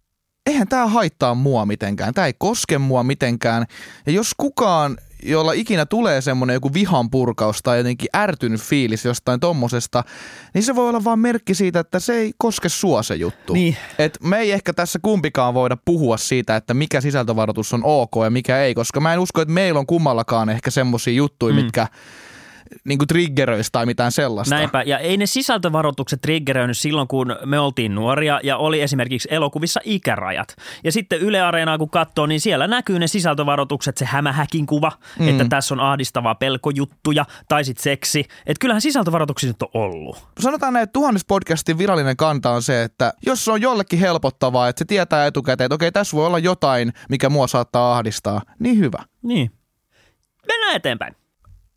eihän 0.50 0.69
tämä 0.69 0.87
haittaa 0.87 1.35
mua 1.35 1.67
mitenkään. 1.67 2.14
Tämä 2.14 2.26
ei 2.26 2.35
koske 2.38 2.79
mua 2.79 3.02
mitenkään. 3.02 3.67
Ja 4.06 4.12
jos 4.12 4.31
kukaan, 4.37 4.97
jolla 5.23 5.52
ikinä 5.52 5.87
tulee 5.87 6.20
semmoinen 6.20 6.55
joku 6.55 6.75
vihan 6.75 7.11
purkaus 7.11 7.62
tai 7.62 7.79
jotenkin 7.79 8.08
ärtynyt 8.17 8.61
fiilis 8.61 9.05
jostain 9.05 9.41
tommosesta, 9.41 10.05
niin 10.55 10.62
se 10.62 10.75
voi 10.75 10.88
olla 10.88 11.05
vaan 11.05 11.19
merkki 11.19 11.55
siitä, 11.55 11.81
että 11.81 11.99
se 11.99 12.14
ei 12.14 12.32
koske 12.38 12.69
sua 12.69 13.02
se 13.02 13.14
juttu. 13.14 13.52
Niin. 13.52 13.76
Et 13.99 14.19
me 14.23 14.38
ei 14.38 14.52
ehkä 14.52 14.73
tässä 14.73 14.99
kumpikaan 15.02 15.55
voida 15.55 15.76
puhua 15.85 16.17
siitä, 16.17 16.56
että 16.56 16.75
mikä 16.75 17.00
sisältövaroitus 17.00 17.75
on 17.75 17.85
ok 17.85 18.12
ja 18.25 18.31
mikä 18.31 18.62
ei, 18.62 18.75
koska 18.75 19.00
mä 19.00 19.12
en 19.12 19.20
usko, 19.20 19.41
että 19.41 19.55
meillä 19.55 19.81
on 19.81 19.87
kummallakaan 19.87 20.49
ehkä 20.49 20.70
semmosia 20.70 21.14
juttuja, 21.14 21.55
mm. 21.55 21.61
mitkä 21.62 21.87
niinku 22.84 23.06
triggeröisi 23.06 23.72
tai 23.72 23.87
mitään 23.87 24.12
sellaista. 24.12 24.55
Näinpä. 24.55 24.82
Ja 24.82 24.99
ei 24.99 25.17
ne 25.17 25.26
sisältövaroitukset 25.26 26.20
triggeröinyt 26.20 26.78
silloin, 26.78 27.08
kun 27.08 27.37
me 27.44 27.58
oltiin 27.58 27.94
nuoria 27.94 28.40
ja 28.43 28.56
oli 28.56 28.81
esimerkiksi 28.81 29.28
elokuvissa 29.31 29.81
ikärajat. 29.84 30.56
Ja 30.84 30.93
sitten 30.93 31.20
Yle 31.20 31.40
Areenaa 31.40 31.78
kun 31.78 31.90
katsoo, 31.90 32.26
niin 32.26 32.40
siellä 32.40 32.67
näkyy 32.67 32.99
ne 32.99 33.06
sisältövaroitukset, 33.06 33.96
se 33.96 34.05
hämähäkin 34.05 34.67
kuva, 34.67 34.93
mm. 35.19 35.28
että 35.28 35.44
tässä 35.49 35.75
on 35.75 35.81
ahdistavaa 35.81 36.34
pelkojuttuja 36.34 37.25
tai 37.49 37.64
sitten 37.64 37.82
seksi. 37.82 38.20
Että 38.20 38.61
kyllähän 38.61 38.81
sisältövaroituksia 38.81 39.49
nyt 39.50 39.62
on 39.62 39.69
ollut. 39.75 40.17
sanotaan 40.40 40.72
näin, 40.72 40.82
että 40.82 40.93
tuhannes 40.93 41.25
podcastin 41.25 41.78
virallinen 41.78 42.17
kanta 42.17 42.50
on 42.50 42.62
se, 42.62 42.82
että 42.82 43.12
jos 43.26 43.44
se 43.44 43.52
on 43.52 43.61
jollekin 43.61 43.99
helpottavaa, 43.99 44.69
että 44.69 44.78
se 44.78 44.84
tietää 44.84 45.26
etukäteen, 45.26 45.67
että 45.67 45.75
okei, 45.75 45.93
tässä 45.93 46.17
voi 46.17 46.26
olla 46.26 46.38
jotain, 46.38 46.93
mikä 47.08 47.28
mua 47.28 47.46
saattaa 47.46 47.93
ahdistaa, 47.96 48.43
niin 48.58 48.78
hyvä. 48.78 49.05
Niin. 49.22 49.50
Mennään 50.49 50.76
eteenpäin. 50.76 51.19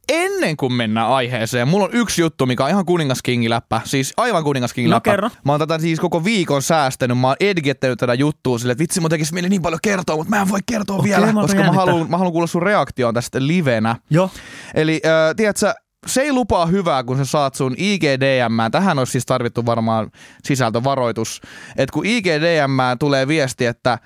Ennen 0.09 0.57
kuin 0.57 0.73
mennään 0.73 1.07
aiheeseen, 1.07 1.67
mulla 1.67 1.85
on 1.85 1.93
yksi 1.93 2.21
juttu, 2.21 2.45
mikä 2.45 2.63
on 2.63 2.69
ihan 2.69 2.85
kuningaskingiläppä. 2.85 3.81
Siis 3.85 4.13
aivan 4.17 4.43
kuningaskingiläppä. 4.43 5.09
No 5.09 5.13
kerro. 5.13 5.29
Mä 5.45 5.51
oon 5.51 5.59
tätä 5.59 5.79
siis 5.79 5.99
koko 5.99 6.23
viikon 6.23 6.61
säästänyt. 6.61 7.19
Mä 7.19 7.27
oon 7.27 7.35
edgettänyt 7.39 7.99
tätä 7.99 8.13
juttua 8.13 8.57
silleen, 8.57 8.71
että 8.71 8.81
vitsi 8.81 8.99
mun 8.99 9.09
tekisi 9.09 9.33
mieli 9.33 9.49
niin 9.49 9.61
paljon 9.61 9.79
kertoa, 9.83 10.15
mutta 10.15 10.29
mä 10.29 10.41
en 10.41 10.49
voi 10.49 10.59
kertoa 10.65 10.97
Okei, 10.97 11.09
vielä, 11.09 11.33
mä 11.33 11.41
koska 11.41 11.63
mä 11.63 11.71
haluan, 11.71 12.09
mä 12.09 12.17
haluan 12.17 12.31
kuulla 12.31 12.47
sun 12.47 12.63
reaktioon 12.63 13.13
tästä 13.13 13.47
livenä. 13.47 13.95
Joo. 14.09 14.29
Eli 14.73 15.01
äh, 15.05 15.35
tiedätkö, 15.35 15.73
se 16.07 16.21
ei 16.21 16.33
lupaa 16.33 16.65
hyvää, 16.65 17.03
kun 17.03 17.17
sä 17.17 17.25
saat 17.25 17.55
sun 17.55 17.75
IGDM. 17.77 18.71
Tähän 18.71 18.99
olisi 18.99 19.11
siis 19.11 19.25
tarvittu 19.25 19.65
varmaan 19.65 20.11
sisältövaroitus. 20.43 21.41
Että 21.77 21.93
kun 21.93 22.05
IGDM 22.05 22.79
tulee 22.99 23.27
viesti, 23.27 23.65
että, 23.65 23.99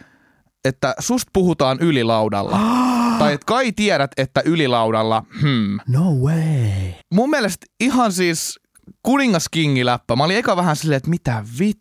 että 0.68 0.96
susta 1.00 1.30
puhutaan 1.34 1.78
ylilaudalla. 1.82 2.60
tai 3.20 3.34
että 3.34 3.46
kai 3.46 3.72
tiedät, 3.72 4.12
että 4.18 4.42
ylilaudalla, 4.46 5.24
hmm. 5.42 5.80
No 5.88 6.12
way. 6.14 6.92
Mun 7.14 7.30
mielestä 7.30 7.66
ihan 7.80 8.12
siis 8.12 8.60
kuningaskingiläppä. 9.04 10.16
Mä 10.16 10.24
olin 10.24 10.38
eka 10.38 10.56
vähän 10.56 10.76
silleen, 10.76 10.98
että 10.98 11.10
mitä 11.10 11.44
vit. 11.60 11.80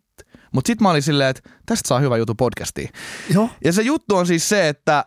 Mutta 0.53 0.67
sitten 0.67 0.85
mä 0.85 0.89
olin 0.89 1.01
silleen, 1.01 1.29
että 1.29 1.49
tästä 1.65 1.87
saa 1.87 1.99
hyvä 1.99 2.17
juttu 2.17 2.35
podcastiin. 2.35 2.89
Joo. 3.33 3.49
Ja 3.65 3.73
se 3.73 3.81
juttu 3.81 4.15
on 4.15 4.27
siis 4.27 4.49
se, 4.49 4.69
että 4.69 5.05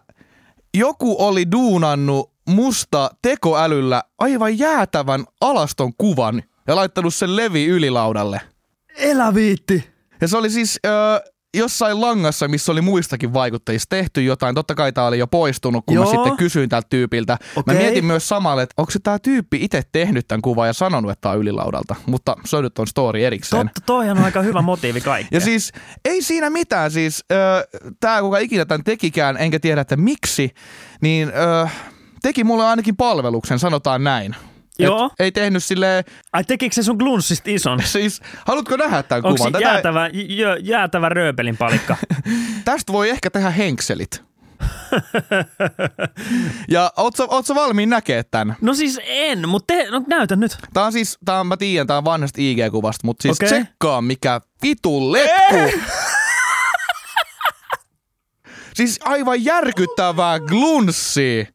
joku 0.74 1.16
oli 1.26 1.50
duunannut 1.52 2.32
musta 2.48 3.10
tekoälyllä 3.22 4.02
aivan 4.18 4.58
jäätävän 4.58 5.24
alaston 5.40 5.92
kuvan 5.98 6.42
ja 6.68 6.76
laittanut 6.76 7.14
sen 7.14 7.36
levi 7.36 7.66
ylilaudalle. 7.66 8.40
Elä 8.96 9.34
viitti. 9.34 9.90
Ja 10.20 10.28
se 10.28 10.36
oli 10.36 10.50
siis 10.50 10.80
öö, 10.86 10.92
jossain 11.56 12.00
langassa, 12.00 12.48
missä 12.48 12.72
oli 12.72 12.80
muistakin 12.80 13.32
vaikuttajista 13.32 13.96
tehty 13.96 14.22
jotain. 14.22 14.54
Totta 14.54 14.74
kai 14.74 14.92
tää 14.92 15.06
oli 15.06 15.18
jo 15.18 15.26
poistunut, 15.26 15.84
kun 15.86 15.94
Joo. 15.94 16.04
mä 16.04 16.10
sitten 16.10 16.36
kysyin 16.36 16.68
tältä 16.68 16.86
tyypiltä. 16.90 17.38
Okei. 17.56 17.74
Mä 17.74 17.80
mietin 17.80 18.04
myös 18.04 18.28
samalla, 18.28 18.62
että 18.62 18.74
onko 18.76 18.90
se 18.90 18.98
tämä 18.98 19.18
tyyppi 19.18 19.58
itse 19.64 19.82
tehnyt 19.92 20.28
tämän 20.28 20.42
kuvan 20.42 20.66
ja 20.66 20.72
sanonut, 20.72 21.10
että 21.10 21.20
tää 21.20 21.32
on 21.32 21.38
ylilaudalta. 21.38 21.94
Mutta 22.06 22.36
se 22.44 22.56
on 22.56 22.64
nyt 22.64 22.78
on 22.78 22.86
story 22.86 23.24
erikseen. 23.24 23.66
Totta, 23.66 23.80
toihan 23.86 24.18
on 24.18 24.24
aika 24.24 24.42
hyvä 24.42 24.62
motiivi 24.62 25.00
kaikkea. 25.00 25.36
Ja 25.36 25.40
siis 25.40 25.72
ei 26.04 26.22
siinä 26.22 26.50
mitään, 26.50 26.90
siis 26.90 27.24
tämä 28.00 28.20
kuka 28.20 28.38
ikinä 28.38 28.64
tämän 28.64 28.84
tekikään, 28.84 29.36
enkä 29.36 29.60
tiedä, 29.60 29.80
että 29.80 29.96
miksi, 29.96 30.54
niin 31.00 31.32
öö, 31.36 31.66
teki 32.22 32.44
mulle 32.44 32.66
ainakin 32.66 32.96
palveluksen, 32.96 33.58
sanotaan 33.58 34.04
näin. 34.04 34.36
Joo. 34.84 35.10
ei 35.18 35.32
tehnyt 35.32 35.64
silleen, 35.64 36.04
Ai 36.32 36.44
tekikö 36.44 36.74
se 36.74 36.82
sun 36.82 36.96
glunssista 36.96 37.50
ison? 37.50 37.82
siis 37.96 38.20
haluatko 38.46 38.76
nähdä 38.76 39.02
tämän 39.02 39.24
Onko 39.24 39.36
kuvan? 39.36 39.52
se 39.52 39.58
jäätävä, 39.58 40.10
jö, 40.12 40.56
jäätävä 40.60 41.08
rööpelin 41.08 41.56
palikka? 41.56 41.96
Tästä 42.64 42.92
voi 42.92 43.10
ehkä 43.10 43.30
tehdä 43.30 43.50
henkselit. 43.50 44.30
ja 46.74 46.92
oot 46.96 47.16
sä, 47.16 47.24
oot 47.28 47.46
sä 47.46 47.54
valmiin 47.54 47.90
näkee 47.90 48.22
tämän? 48.22 48.56
No 48.60 48.74
siis 48.74 49.00
en, 49.04 49.48
mutta 49.48 49.74
te, 49.74 49.90
no 49.90 50.02
näytä 50.06 50.36
nyt. 50.36 50.56
Tää 50.72 50.84
on 50.84 50.92
siis, 50.92 51.18
tää 51.24 51.40
on, 51.40 51.46
mä 51.46 51.56
tiedän, 51.56 51.86
tää 51.86 51.98
on 51.98 52.04
vanhasta 52.04 52.40
IG-kuvasta, 52.40 53.00
mutta 53.04 53.22
siis 53.22 53.36
okay. 53.36 53.46
tsekkaa 53.46 54.02
mikä 54.02 54.40
vitu 54.62 55.12
letku. 55.12 55.78
siis 58.74 59.00
aivan 59.04 59.44
järkyttävää 59.44 60.40
glunssi. 60.40 61.48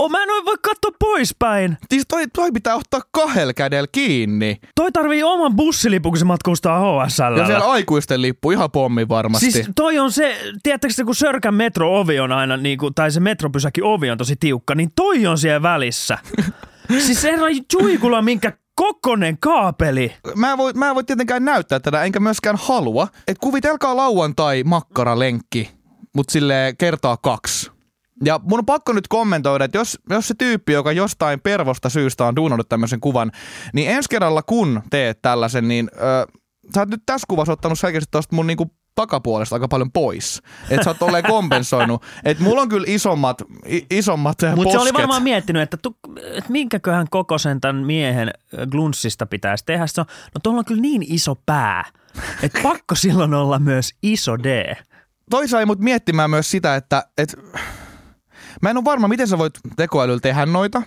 Oh, 0.00 0.10
mä 0.10 0.22
en 0.22 0.44
voi 0.44 0.56
katsoa 0.62 0.90
poispäin. 0.98 1.78
Siis 1.90 2.04
toi, 2.08 2.24
toi 2.34 2.52
pitää 2.52 2.74
ottaa 2.74 3.00
kahdella 3.10 3.52
kädellä 3.52 3.86
kiinni. 3.92 4.60
Toi 4.74 4.92
tarvii 4.92 5.22
oman 5.22 5.56
bussilipun, 5.56 6.12
kun 6.12 6.18
se 6.18 6.24
matkustaa 6.24 6.80
HSL. 6.80 7.36
Ja 7.36 7.46
siellä 7.46 7.70
aikuisten 7.70 8.22
lippu 8.22 8.50
ihan 8.50 8.70
pommi 8.70 9.08
varmasti. 9.08 9.50
Siis 9.52 9.70
toi 9.76 9.98
on 9.98 10.12
se, 10.12 10.38
tiedättekö 10.62 10.94
se, 10.94 11.04
kun 11.04 11.14
Sörkän 11.14 11.54
metro-ovi 11.54 12.20
on 12.20 12.32
aina, 12.32 12.56
niin 12.56 12.78
kuin, 12.78 12.94
tai 12.94 13.10
se 13.10 13.20
metropysäkin 13.20 13.84
ovi 13.84 14.10
on 14.10 14.18
tosi 14.18 14.36
tiukka, 14.36 14.74
niin 14.74 14.90
toi 14.96 15.26
on 15.26 15.38
siellä 15.38 15.62
välissä. 15.62 16.18
siis 17.06 17.22
herra 17.22 17.46
Juikula, 17.72 18.22
minkä 18.22 18.52
kokonen 18.74 19.38
kaapeli. 19.38 20.12
Mä 20.36 20.52
en, 20.52 20.58
voi, 20.58 20.72
mä 20.72 20.88
en 20.88 20.94
voi 20.94 21.04
tietenkään 21.04 21.44
näyttää 21.44 21.80
tätä, 21.80 22.04
enkä 22.04 22.20
myöskään 22.20 22.56
halua. 22.56 23.08
Et 23.28 23.38
kuvitelkaa 23.38 23.96
lauantai 23.96 24.64
makkaralenkki, 24.64 25.70
mutta 26.14 26.32
sille 26.32 26.74
kertaa 26.78 27.16
kaksi. 27.16 27.70
Ja 28.24 28.40
mun 28.42 28.58
on 28.58 28.66
pakko 28.66 28.92
nyt 28.92 29.08
kommentoida, 29.08 29.64
että 29.64 29.78
jos, 29.78 29.98
jos 30.10 30.28
se 30.28 30.34
tyyppi, 30.38 30.72
joka 30.72 30.92
jostain 30.92 31.40
pervosta 31.40 31.88
syystä 31.88 32.26
on 32.26 32.36
duunannut 32.36 32.68
tämmöisen 32.68 33.00
kuvan, 33.00 33.32
niin 33.72 33.90
ensi 33.90 34.08
kerralla 34.08 34.42
kun 34.42 34.82
teet 34.90 35.22
tällaisen, 35.22 35.68
niin 35.68 35.90
ö, 35.94 36.40
sä 36.74 36.80
oot 36.80 36.88
nyt 36.88 37.02
tässä 37.06 37.24
kuvassa 37.28 37.52
ottanut 37.52 37.78
selkeästi 37.78 38.08
tuosta 38.10 38.36
mun 38.36 38.46
niinku 38.46 38.70
takapuolesta 38.94 39.56
aika 39.56 39.68
paljon 39.68 39.92
pois. 39.92 40.42
Että 40.70 40.84
sä 40.84 40.90
oot 40.90 40.98
tolleen 40.98 41.24
kompensoinut. 41.24 42.02
Että 42.24 42.44
mulla 42.44 42.62
on 42.62 42.68
kyllä 42.68 42.86
isommat, 42.88 43.42
isommat 43.90 44.38
Mutta 44.56 44.72
se 44.72 44.78
oli 44.78 44.92
varmaan 44.92 45.22
miettinyt, 45.22 45.62
että, 45.62 45.76
tu, 45.76 45.96
että 46.16 46.52
minkäköhän 46.52 47.06
kokoisen 47.10 47.60
tämän 47.60 47.86
miehen 47.86 48.30
glunssista 48.70 49.26
pitäisi 49.26 49.64
tehdä. 49.64 49.86
Se 49.86 50.00
on, 50.00 50.06
no 50.34 50.40
tuolla 50.42 50.58
on 50.58 50.64
kyllä 50.64 50.82
niin 50.82 51.04
iso 51.08 51.34
pää, 51.46 51.84
että 52.42 52.60
pakko 52.62 52.94
silloin 52.94 53.34
olla 53.34 53.58
myös 53.58 53.90
iso 54.02 54.38
D. 54.38 54.76
toi 55.30 55.48
sai 55.48 55.66
mut 55.66 55.78
miettimään 55.78 56.30
myös 56.30 56.50
sitä, 56.50 56.76
että 56.76 57.04
et, 57.18 57.38
mä 58.62 58.70
en 58.70 58.76
ole 58.76 58.84
varma, 58.84 59.08
miten 59.08 59.28
sä 59.28 59.38
voit 59.38 59.54
tekoälyllä 59.76 60.20
tehdä 60.20 60.46
noita. 60.46 60.82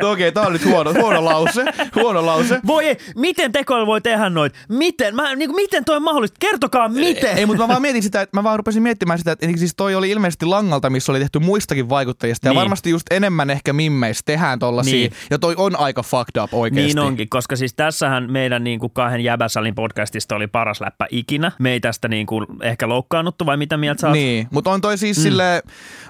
No 0.00 0.10
Okei, 0.10 0.28
okay, 0.28 0.32
tää 0.32 0.46
on 0.46 0.52
nyt 0.52 0.64
huono, 0.64 0.92
huono 0.92 1.24
lause. 1.24 1.64
Huono 1.94 2.26
lause. 2.26 2.60
Voi 2.66 2.86
ei, 2.86 2.96
miten 3.16 3.52
tekoäly 3.52 3.86
voi 3.86 4.00
tehdä 4.00 4.30
noit? 4.30 4.54
Miten? 4.68 5.16
Mä, 5.16 5.34
niin 5.34 5.48
kuin, 5.48 5.56
miten 5.56 5.84
toi 5.84 5.96
on 5.96 6.02
mahdollista? 6.02 6.36
Kertokaa 6.40 6.88
miten. 6.88 7.38
Ei, 7.38 7.46
mutta 7.46 7.62
mä 7.62 7.68
vaan 7.68 7.82
mietin 7.82 8.02
sitä, 8.02 8.20
että 8.20 8.36
mä 8.36 8.44
vaan 8.44 8.58
rupesin 8.58 8.82
miettimään 8.82 9.18
sitä, 9.18 9.32
että 9.32 9.46
siis 9.56 9.74
toi 9.76 9.94
oli 9.94 10.10
ilmeisesti 10.10 10.46
langalta, 10.46 10.90
missä 10.90 11.12
oli 11.12 11.18
tehty 11.18 11.38
muistakin 11.38 11.88
vaikuttajista. 11.88 12.48
Ja 12.48 12.52
Niin. 12.52 12.60
varmasti 12.60 12.90
just 12.90 13.06
enemmän 13.10 13.50
ehkä 13.50 13.72
mimmeistä 13.72 14.22
tehdään 14.26 14.58
tollasia. 14.58 14.92
Niin. 14.94 15.12
Ja 15.30 15.38
toi 15.38 15.54
on 15.56 15.76
aika 15.76 16.02
fucked 16.02 16.42
up 16.42 16.54
oikeesti. 16.54 16.94
Niin 16.94 16.98
onkin, 16.98 17.28
koska 17.28 17.56
siis 17.56 17.74
tässähän 17.74 18.32
meidän 18.32 18.64
niin 18.64 18.80
kuin 18.80 18.92
kahden 18.92 19.20
jäbäsalin 19.20 19.74
podcastista 19.74 20.36
oli 20.36 20.46
paras 20.46 20.80
läppä 20.80 21.06
ikinä. 21.10 21.52
Me 21.58 21.72
ei 21.72 21.80
tästä 21.80 22.08
niin 22.08 22.26
kuin 22.26 22.46
ehkä 22.62 22.88
loukkaannuttu 22.88 23.46
vai 23.46 23.56
mitä 23.56 23.76
mieltä 23.76 24.00
sä 24.00 24.06
oot? 24.06 24.14
Niin, 24.14 24.48
mutta 24.50 24.70
on 24.70 24.80
toi 24.80 24.98
siis 24.98 25.16
mm. 25.18 25.22
silleen, 25.22 25.62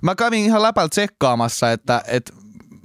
mä 0.02 0.14
kävin 0.14 0.44
ihan 0.44 0.62
läpältä 0.62 0.94
tsekkaamassa, 1.30 1.72
että, 1.72 2.02
että 2.06 2.32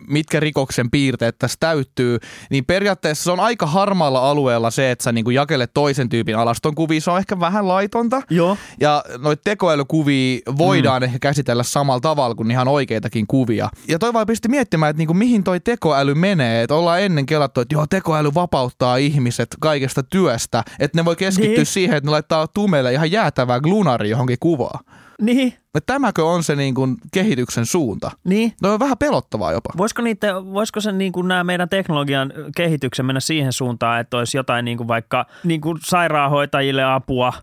mitkä 0.07 0.39
rikoksen 0.39 0.91
piirteet 0.91 1.39
tässä 1.39 1.57
täyttyy, 1.59 2.17
niin 2.49 2.65
periaatteessa 2.65 3.23
se 3.23 3.31
on 3.31 3.39
aika 3.39 3.65
harmaalla 3.65 4.29
alueella 4.29 4.71
se, 4.71 4.91
että 4.91 5.03
sä 5.03 5.11
niinku 5.11 5.29
jakelet 5.29 5.71
toisen 5.73 6.09
tyypin 6.09 6.37
alaston 6.37 6.75
kuvia, 6.75 7.01
se 7.01 7.11
on 7.11 7.17
ehkä 7.17 7.39
vähän 7.39 7.67
laitonta. 7.67 8.21
Joo. 8.29 8.57
Ja 8.79 9.03
noita 9.17 9.41
tekoälykuvia 9.43 10.39
voidaan 10.57 11.01
mm. 11.01 11.03
ehkä 11.03 11.19
käsitellä 11.19 11.63
samalla 11.63 11.99
tavalla 11.99 12.35
kuin 12.35 12.51
ihan 12.51 12.67
oikeitakin 12.67 13.27
kuvia. 13.27 13.69
Ja 13.87 13.99
toi 13.99 14.13
vaan 14.13 14.27
pisti 14.27 14.47
miettimään, 14.47 14.89
että 14.89 14.97
niinku 14.97 15.13
mihin 15.13 15.43
toi 15.43 15.59
tekoäly 15.59 16.13
menee. 16.13 16.63
Että 16.63 16.75
ollaan 16.75 17.01
ennen 17.01 17.25
kelattu, 17.25 17.61
että 17.61 17.75
joo, 17.75 17.85
tekoäly 17.87 18.33
vapauttaa 18.33 18.97
ihmiset 18.97 19.55
kaikesta 19.59 20.03
työstä. 20.03 20.63
Että 20.79 20.97
ne 20.97 21.05
voi 21.05 21.15
keskittyä 21.15 21.55
Niin. 21.55 21.65
siihen, 21.65 21.97
että 21.97 22.07
ne 22.07 22.11
laittaa 22.11 22.47
tumeille 22.47 22.93
ihan 22.93 23.11
jäätävää 23.11 23.59
glunari 23.59 24.09
johonkin 24.09 24.37
kuvaan. 24.39 24.79
Niin, 25.21 25.53
Että 25.77 25.93
tämäkö 25.93 26.25
on 26.25 26.43
se 26.43 26.55
niin 26.55 26.75
kuin 26.75 26.95
kehityksen 27.13 27.65
suunta? 27.65 28.11
niin. 28.23 28.53
Toi 28.61 28.73
on 28.73 28.79
vähän 28.79 28.97
pelottavaa 28.97 29.51
jopa. 29.51 29.69
Voisiko, 29.77 30.01
niitä, 30.01 30.35
voisiko 30.45 30.81
se 30.81 30.91
niin 30.91 31.11
kuin 31.11 31.27
nämä 31.27 31.43
meidän 31.43 31.69
teknologian 31.69 32.33
kehityksen 32.57 33.05
mennä 33.05 33.19
siihen 33.19 33.53
suuntaan, 33.53 33.99
että 33.99 34.17
olisi 34.17 34.37
jotain 34.37 34.65
niin 34.65 34.77
kuin 34.77 34.87
vaikka 34.87 35.25
niin 35.43 35.61
kuin 35.61 35.77
sairaanhoitajille 35.85 36.83
apua 36.83 37.33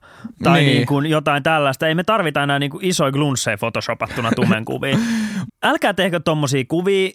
tai 0.43 0.61
Niin. 0.61 0.77
niin. 0.77 0.87
Kuin 0.87 1.07
jotain 1.07 1.43
tällaista. 1.43 1.87
Ei 1.89 1.95
me 1.95 2.05
tarvita 2.05 2.43
enää 2.43 2.59
niin 2.59 2.71
kuin 2.71 2.85
isoja 2.85 3.13
glunsseja 3.13 3.59
photoshopattuna 3.59 4.31
tumenkuviin. 4.37 4.99
Älkää 5.63 5.95
tehkö 5.95 6.21
tommosia 6.21 6.65
kuvia. 6.69 7.11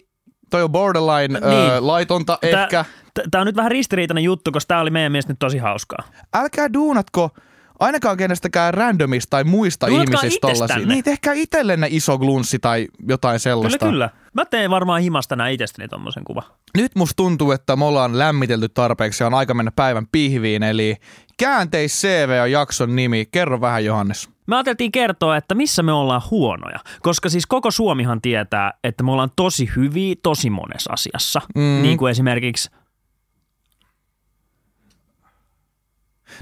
Toi 0.50 0.62
on 0.62 0.72
borderline 0.72 1.40
niin. 1.40 1.70
Öö, 1.70 1.80
laitonta 1.80 2.38
Tää- 2.50 2.62
ehkä. 2.62 2.84
Tämä 3.30 3.40
on 3.42 3.46
nyt 3.46 3.56
vähän 3.56 3.70
ristiriitainen 3.70 4.24
juttu, 4.24 4.52
koska 4.52 4.68
tämä 4.68 4.80
oli 4.80 4.90
meidän 4.90 5.12
mielestä 5.12 5.32
nyt 5.32 5.38
tosi 5.38 5.58
hauskaa. 5.58 5.98
Älkää 6.34 6.72
duunatko 6.72 7.30
ainakaan 7.78 8.16
kenestäkään 8.16 8.74
randomista 8.74 9.30
tai 9.30 9.44
muista 9.44 9.86
Duunatkaa 9.86 10.20
ihmisistä 10.20 10.48
tollasia. 10.48 10.78
Niin, 10.78 11.04
tehkää 11.04 11.32
itsellenne 11.32 11.86
iso 11.90 12.18
glunssi 12.18 12.58
tai 12.58 12.88
jotain 13.08 13.32
Kyllä, 13.32 13.38
sellaista. 13.38 13.86
kyllä. 13.86 14.10
Mä 14.34 14.44
teen 14.44 14.70
varmaan 14.70 15.02
himasta 15.02 15.36
nää 15.36 15.48
itsestäni 15.48 15.88
tommosen 15.88 16.24
kuva. 16.24 16.42
Nyt 16.76 16.94
musta 16.94 17.16
tuntuu, 17.16 17.52
että 17.52 17.76
me 17.76 17.84
ollaan 17.84 18.18
lämmitelty 18.18 18.68
tarpeeksi 18.68 19.22
ja 19.22 19.26
on 19.26 19.34
aika 19.34 19.54
mennä 19.54 19.72
päivän 19.76 20.06
pihviin. 20.12 20.62
Eli 20.62 20.96
käänteis 21.38 22.00
CV 22.00 22.40
on 22.42 22.52
jakson 22.52 22.96
nimi. 22.96 23.26
Kerro 23.30 23.60
vähän 23.60 23.84
Johannes. 23.84 24.28
Me 24.46 24.56
ajateltiin 24.56 24.92
kertoa, 24.92 25.36
että 25.36 25.54
missä 25.54 25.82
me 25.82 25.92
ollaan 25.92 26.22
huonoja, 26.30 26.78
koska 27.02 27.28
siis 27.28 27.46
koko 27.46 27.70
Suomihan 27.70 28.20
tietää, 28.22 28.72
että 28.84 29.02
me 29.02 29.12
ollaan 29.12 29.30
tosi 29.36 29.70
hyviä 29.76 30.14
tosi 30.22 30.50
monessa 30.50 30.92
asiassa. 30.92 31.40
Mm. 31.54 31.82
Niin 31.82 31.98
kuin 31.98 32.10
esimerkiksi, 32.10 32.70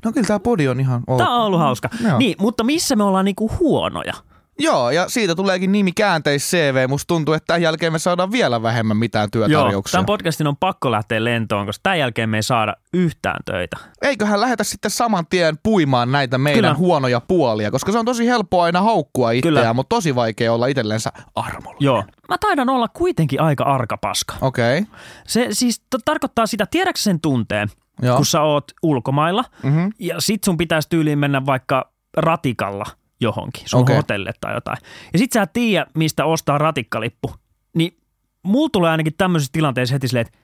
No 0.05 0.13
kyllä 0.13 0.27
tää 0.27 0.41
podi 0.41 0.69
on 0.69 0.81
ihan 0.81 1.03
ok. 1.07 1.19
tämä 1.19 1.35
on 1.37 1.43
ollut 1.47 1.61
hauska. 1.61 1.89
Joo. 2.09 2.19
Niin, 2.19 2.35
mutta 2.39 2.65
missä 2.65 2.97
me 2.97 3.05
ollaan 3.05 3.25
niinku 3.25 3.51
huonoja? 3.61 4.13
Joo, 4.59 4.91
ja 4.91 5.09
siitä 5.09 5.35
tuleekin 5.35 5.73
nimi 5.73 5.93
käänteis 5.93 6.51
CV. 6.51 6.89
Musta 6.89 7.07
tuntuu, 7.07 7.35
että 7.35 7.47
tämän 7.47 7.63
jälkeen 7.63 7.93
me 7.93 7.99
saadaan 7.99 8.33
vielä 8.33 8.63
vähemmän 8.63 8.97
mitään 8.97 9.31
työtarjouksia. 9.31 9.93
tämän 9.93 10.07
podcastin 10.07 10.47
on 10.47 10.57
pakko 10.57 10.91
lähteä 10.91 11.25
lentoon, 11.25 11.67
koska 11.67 11.81
tämän 11.83 11.99
jälkeen 11.99 12.29
me 12.29 12.39
ei 12.39 12.43
saada 12.43 12.77
yhtään 12.93 13.41
töitä. 13.45 13.77
Eiköhän 14.03 14.41
lähetä 14.41 14.65
sitten 14.65 14.91
saman 14.91 15.27
tien 15.27 15.59
puimaan 15.63 16.13
näitä 16.13 16.39
meidän 16.39 16.63
Kyllä. 16.63 16.75
huonoja 16.75 17.21
puolia, 17.21 17.71
koska 17.71 17.93
se 17.93 17.99
on 17.99 18.05
tosi 18.05 18.27
helppoa 18.27 18.65
aina 18.65 18.81
haukkua 18.81 19.31
itseään, 19.31 19.55
Kyllä. 19.55 19.75
mutta 19.75 19.97
tosi 19.97 20.15
vaikea 20.15 20.53
olla 20.53 20.67
itsellensä 20.67 21.13
armolla. 21.35 21.77
Joo. 21.81 22.05
Mä 22.29 22.39
taidan 22.39 22.69
olla 22.69 22.89
kuitenkin 22.89 23.41
aika 23.41 23.65
arkapaska. 23.65 24.35
Okei, 24.41 24.79
okay. 24.79 24.93
Se 25.27 25.47
siis 25.51 25.81
t- 25.81 26.05
tarkoittaa 26.05 26.47
sitä, 26.47 26.67
tiedätkö 26.71 27.01
sen 27.01 27.21
tunteen, 27.21 27.69
Joo. 28.03 28.17
kun 28.17 28.27
sä 28.27 28.43
oot 28.43 28.65
ulkomailla 28.83 29.45
Mhm. 29.63 29.89
ja 29.99 30.21
sit 30.21 30.45
sun 30.45 30.57
pitäisi 30.57 30.89
tyyliin 30.89 31.19
mennä 31.19 31.47
vaikka 31.47 31.93
ratikalla 32.17 32.85
johonkin, 33.21 33.69
sun 33.69 33.81
okay. 33.81 33.97
hotelle 33.97 34.33
tai 34.41 34.55
jotain. 34.55 34.79
Ja 35.13 35.19
sit 35.19 35.33
sä 35.33 35.43
et 35.43 35.53
tiedä, 35.53 35.87
mistä 35.95 36.25
ostaa 36.25 36.59
ratikkalippu. 36.59 37.35
Niin 37.75 37.99
mulla 38.43 38.69
tulee 38.73 38.91
ainakin 38.91 39.15
tämmöisessä 39.19 39.53
tilanteessa 39.53 39.93
heti 39.95 40.09
silleen, 40.09 40.27
että 40.27 40.39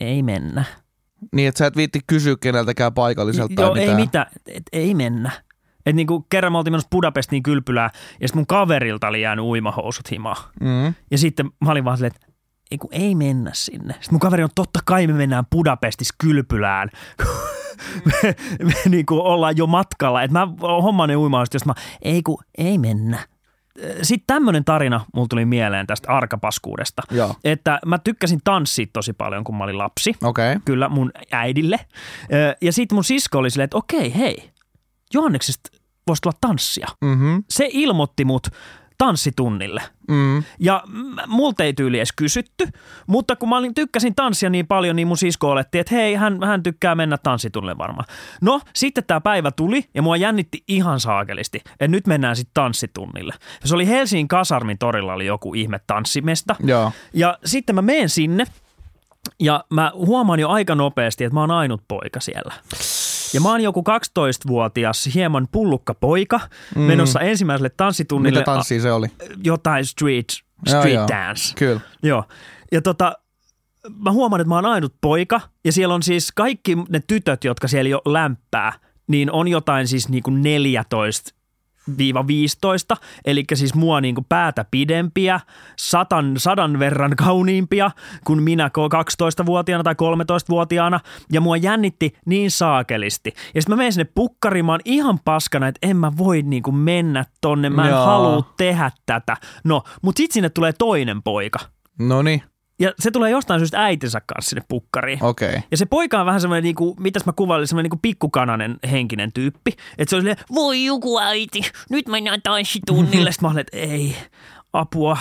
ei 0.00 0.22
mennä. 0.22 0.64
Niin, 1.32 1.48
että 1.48 1.58
sä 1.58 1.66
et 1.66 1.76
viitti 1.76 2.00
kysyä 2.06 2.36
keneltäkään 2.40 2.94
paikalliselta 2.94 3.62
Joo, 3.62 3.70
tai 3.70 3.78
ei 3.80 3.86
mitään. 3.86 4.00
mitään, 4.00 4.26
et, 4.46 4.62
ei 4.72 4.94
mennä. 4.94 5.30
Et 5.86 5.96
niinku 5.96 6.26
kerran 6.30 6.52
me 6.52 6.58
oltiin 6.58 6.72
menossa 6.72 6.88
Budapestiin 6.90 7.42
kylpylään 7.42 7.90
ja 8.20 8.28
sitten 8.28 8.38
mun 8.38 8.46
kaverilta 8.46 9.08
oli 9.08 9.20
jäänyt 9.22 9.44
uimahousut 9.44 10.10
himaa. 10.10 10.50
Mm. 10.60 10.94
Ja 11.10 11.18
sitten 11.18 11.50
mä 11.64 11.70
olin 11.70 11.84
vaan 11.84 11.96
silleen, 11.96 12.12
että 12.16 12.27
ei 12.70 12.78
kun 12.78 12.90
ei 12.92 13.14
mennä 13.14 13.50
sinne. 13.54 13.92
Sitten 13.92 14.08
mun 14.10 14.20
kaveri 14.20 14.42
on, 14.42 14.50
totta 14.54 14.80
kai 14.84 15.06
me 15.06 15.12
mennään 15.12 15.46
Budapestissa 15.50 16.14
kylpylään. 16.18 16.88
me, 18.04 18.34
me 18.62 18.74
niin 18.88 19.06
kuin 19.06 19.20
ollaan 19.20 19.56
jo 19.56 19.66
matkalla. 19.66 20.22
Että 20.22 20.38
mä 20.38 20.48
hommaan 20.82 21.08
ne 21.08 21.16
uimahousut, 21.16 21.54
jos 21.54 21.66
mä, 21.66 21.74
ei 22.02 22.22
kun 22.22 22.38
ei 22.58 22.78
mennä. 22.78 23.18
Sitten 24.02 24.26
tämmöinen 24.26 24.64
tarina 24.64 25.00
mulla 25.14 25.28
tuli 25.28 25.44
mieleen 25.44 25.86
tästä 25.86 26.12
arkapaskuudesta. 26.12 27.02
Joo. 27.10 27.34
Että 27.44 27.78
mä 27.86 27.98
tykkäsin 27.98 28.40
tanssia 28.44 28.86
tosi 28.92 29.12
paljon, 29.12 29.44
kun 29.44 29.56
mä 29.56 29.64
olin 29.64 29.78
lapsi. 29.78 30.14
Okei. 30.22 30.52
Okay. 30.52 30.62
Kyllä 30.64 30.88
mun 30.88 31.12
äidille. 31.32 31.78
Ja 32.60 32.72
sitten 32.72 32.96
mun 32.96 33.04
sisko 33.04 33.38
oli 33.38 33.50
silleen, 33.50 33.64
että 33.64 33.76
okei, 33.76 34.14
hei, 34.14 34.50
Johanneksesta 35.14 35.70
voisi 36.06 36.22
tulla 36.22 36.36
tanssia 36.40 36.88
Mm-hmm. 37.00 37.44
se 37.50 37.68
ilmoitti 37.72 38.24
mut 38.24 38.46
tanssitunnille. 38.98 39.82
Mm. 40.08 40.42
Ja 40.58 40.82
multa 41.26 41.64
ei 41.64 41.72
tyyli 41.72 41.96
edes 41.98 42.12
kysytty, 42.16 42.68
mutta 43.06 43.36
kun 43.36 43.48
mä 43.48 43.56
olin, 43.56 43.74
tykkäsin 43.74 44.14
tanssia 44.14 44.50
niin 44.50 44.66
paljon, 44.66 44.96
niin 44.96 45.08
mun 45.08 45.16
sisko 45.16 45.50
oletti, 45.50 45.78
että 45.78 45.94
hei, 45.94 46.14
hän, 46.14 46.38
hän 46.44 46.62
tykkää 46.62 46.94
mennä 46.94 47.18
tanssitunnille 47.18 47.78
varmaan. 47.78 48.04
No, 48.40 48.60
sitten 48.74 49.04
tämä 49.04 49.20
päivä 49.20 49.50
tuli 49.50 49.84
ja 49.94 50.02
mua 50.02 50.16
jännitti 50.16 50.64
ihan 50.68 51.00
saakelisti, 51.00 51.58
että 51.70 51.88
nyt 51.88 52.06
mennään 52.06 52.36
sitten 52.36 52.54
tanssitunnille. 52.54 53.34
Se 53.64 53.74
oli 53.74 53.88
Helsingin 53.88 54.28
Kasarmin 54.28 54.78
torilla 54.78 55.12
oli 55.12 55.26
joku 55.26 55.54
ihme 55.54 55.80
tanssimesta. 55.86 56.56
Joo. 56.64 56.92
Ja 57.12 57.38
sitten 57.44 57.74
mä 57.74 57.82
menen 57.82 58.08
sinne 58.08 58.44
ja 59.40 59.64
mä 59.70 59.92
huomaan 59.94 60.40
jo 60.40 60.48
aika 60.48 60.74
nopeasti, 60.74 61.24
että 61.24 61.34
mä 61.34 61.40
oon 61.40 61.50
ainut 61.50 61.82
poika 61.88 62.20
siellä. 62.20 62.54
Ja 63.34 63.40
mä 63.40 63.48
oon 63.48 63.60
joku 63.60 63.84
12-vuotias, 63.88 65.08
hieman 65.14 65.48
pullukka 65.52 65.94
poika, 65.94 66.40
mm. 66.74 66.80
menossa 66.80 67.20
ensimmäiselle 67.20 67.70
tanssitunnille. 67.76 68.38
Mitä 68.38 68.52
tanssia 68.52 68.80
se 68.80 68.92
oli? 68.92 69.06
Jotain 69.44 69.84
street, 69.84 70.26
Joo, 70.66 70.80
street 70.80 70.94
joo. 70.94 71.08
dance. 71.08 71.54
Kyllä. 71.54 71.80
Joo. 72.02 72.24
Ja 72.72 72.82
tota, 72.82 73.12
mä 73.98 74.12
huomaan, 74.12 74.40
että 74.40 74.48
mä 74.48 74.54
oon 74.54 74.66
ainut 74.66 74.94
poika 75.00 75.40
ja 75.64 75.72
siellä 75.72 75.94
on 75.94 76.02
siis 76.02 76.32
kaikki 76.32 76.76
ne 76.88 77.02
tytöt, 77.06 77.44
jotka 77.44 77.68
siellä 77.68 77.88
jo 77.88 78.02
lämpää, 78.04 78.72
niin 79.06 79.32
on 79.32 79.48
jotain 79.48 79.88
siis 79.88 80.08
niinku 80.08 80.30
14 80.30 81.37
15, 82.26 82.96
eli 83.24 83.44
siis 83.54 83.74
mua 83.74 84.00
niinku 84.00 84.26
päätä 84.28 84.64
pidempiä, 84.70 85.40
satan, 85.78 86.34
sadan 86.38 86.78
verran 86.78 87.16
kauniimpia 87.16 87.90
kuin 88.24 88.42
minä 88.42 88.68
12-vuotiaana 88.68 89.84
tai 89.84 89.94
13-vuotiaana, 89.94 91.00
ja 91.32 91.40
mua 91.40 91.56
jännitti 91.56 92.16
niin 92.26 92.50
saakelisti. 92.50 93.32
Ja 93.54 93.62
sitten 93.62 93.72
mä 93.72 93.76
menen 93.76 93.92
sinne 93.92 94.10
oon 94.68 94.80
ihan 94.84 95.18
paskana, 95.24 95.68
että 95.68 95.88
en 95.88 95.96
mä 95.96 96.12
voi 96.18 96.42
niinku 96.42 96.72
mennä 96.72 97.24
tonne, 97.40 97.70
mä 97.70 97.84
en 97.84 97.90
Joo. 97.90 98.06
halua 98.06 98.54
tehdä 98.56 98.90
tätä. 99.06 99.36
No, 99.64 99.82
mutta 100.02 100.18
sitten 100.18 100.34
sinne 100.34 100.48
tulee 100.48 100.72
toinen 100.72 101.22
poika. 101.22 101.58
No 101.98 102.22
niin, 102.22 102.42
Ja 102.78 102.92
se 102.98 103.10
tulee 103.10 103.30
jostain 103.30 103.60
syystä 103.60 103.84
äitinsä 103.84 104.20
kanssa 104.26 104.48
sinne 104.48 104.64
pukkariin. 104.68 105.24
okei. 105.24 105.48
Okay. 105.48 105.60
Ja 105.70 105.76
se 105.76 105.86
poika 105.86 106.20
on 106.20 106.26
vähän 106.26 106.40
semmoinen, 106.40 106.64
niinku, 106.64 106.96
mitäs 107.00 107.26
mä 107.26 107.32
kuvailin, 107.32 107.66
semmoinen 107.66 107.84
niinku 107.84 107.98
pikkukananen 108.02 108.76
henkinen 108.90 109.32
tyyppi. 109.32 109.70
Että 109.98 110.10
se 110.10 110.16
on 110.16 110.22
silleen, 110.22 110.36
voi 110.54 110.84
joku 110.84 111.18
äiti, 111.18 111.60
nyt 111.90 112.08
mennään 112.08 112.42
tanssitunnille. 112.42 113.32
Sitten 113.32 113.48
mä 113.48 113.50
olin, 113.50 113.60
että 113.60 113.76
ei, 113.76 114.16
apua, 114.72 115.16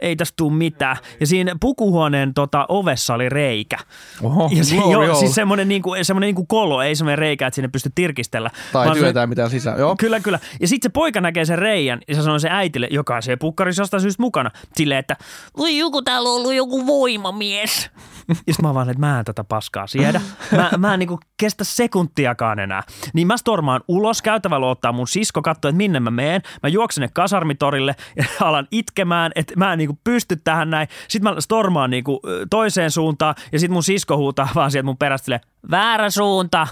ei 0.00 0.16
tästä 0.16 0.34
tule 0.36 0.52
mitään. 0.52 0.96
Ja 1.20 1.26
siinä 1.26 1.56
pukuhuoneen 1.60 2.34
tota, 2.34 2.66
ovessa 2.68 3.14
oli 3.14 3.28
reikä. 3.28 3.78
Oho, 4.22 4.50
ja 4.54 4.64
se, 4.64 4.76
joo, 4.76 5.14
siis 5.14 5.34
semmoinen, 5.34 5.68
niinku, 5.68 5.94
semmoinen 6.02 6.26
niinku 6.28 6.46
kolo, 6.46 6.82
ei 6.82 6.96
semmoinen 6.96 7.18
reikä, 7.18 7.46
että 7.46 7.54
sinne 7.54 7.68
pystyy 7.68 7.92
tirkistellä. 7.94 8.50
Tai 8.72 8.86
vaan 8.86 8.96
se- 8.96 9.02
työtään 9.02 9.28
mitään 9.28 9.50
sisään. 9.50 9.78
Joo. 9.78 9.96
Kyllä, 9.98 10.20
kyllä. 10.20 10.38
Ja 10.60 10.68
sitten 10.68 10.88
se 10.88 10.92
poika 10.92 11.20
näkee 11.20 11.44
sen 11.44 11.58
reijän 11.58 11.98
ja 12.08 12.14
se 12.14 12.22
sanoo 12.22 12.38
se 12.38 12.48
äitille, 12.50 12.88
joka 12.90 13.16
on 13.16 13.22
siellä 13.22 13.38
pukkarissa 13.40 13.82
jostain 13.82 14.00
syystä 14.00 14.22
mukana, 14.22 14.50
silleen, 14.76 14.98
että 14.98 15.16
voi 15.56 15.78
joku 15.78 16.02
täällä 16.02 16.28
on 16.28 16.34
ollut 16.36 16.54
joku 16.54 16.86
voimamies. 16.86 17.90
Ja 18.28 18.34
sitten 18.34 18.54
mä 18.62 18.74
vaan, 18.74 18.90
että 18.90 19.00
mä 19.00 19.18
en 19.18 19.24
tätä 19.24 19.44
paskaa 19.44 19.86
siedä. 19.86 20.20
Mä, 20.52 20.70
mä 20.78 20.94
en 20.94 20.98
niinku 20.98 21.20
kestä 21.36 21.64
sekuntiakaan 21.64 22.58
enää. 22.58 22.82
Niin 23.12 23.26
mä 23.26 23.36
stormaan 23.36 23.80
ulos, 23.88 24.22
käytävällä 24.22 24.66
ottaa 24.66 24.92
mun 24.92 25.08
sisko, 25.08 25.42
katsoo, 25.42 25.68
että 25.68 25.76
minne 25.76 26.00
mä 26.00 26.10
meen. 26.10 26.42
Mä 26.62 26.68
juoksen 26.68 26.94
sinne 26.94 27.10
kasarmitorille 27.14 27.94
ja 28.16 28.24
alan 28.48 28.68
itkemään, 28.70 29.32
että 29.34 29.54
mä 29.56 29.72
en 29.72 29.78
niinku 29.78 29.98
pysty 30.04 30.36
tähän 30.36 30.70
näin. 30.70 30.88
Sitten 31.08 31.34
mä 31.34 31.40
stormaan 31.40 31.90
niinku 31.90 32.20
toiseen 32.50 32.90
suuntaan 32.90 33.34
ja 33.52 33.58
sitten 33.58 33.72
mun 33.72 33.82
sisko 33.82 34.16
huutaa 34.16 34.48
vaan 34.54 34.70
sieltä 34.70 34.86
mun 34.86 34.96
perästä 34.96 35.24
silleen, 35.24 35.40
väärä 35.70 36.10
suunta. 36.10 36.66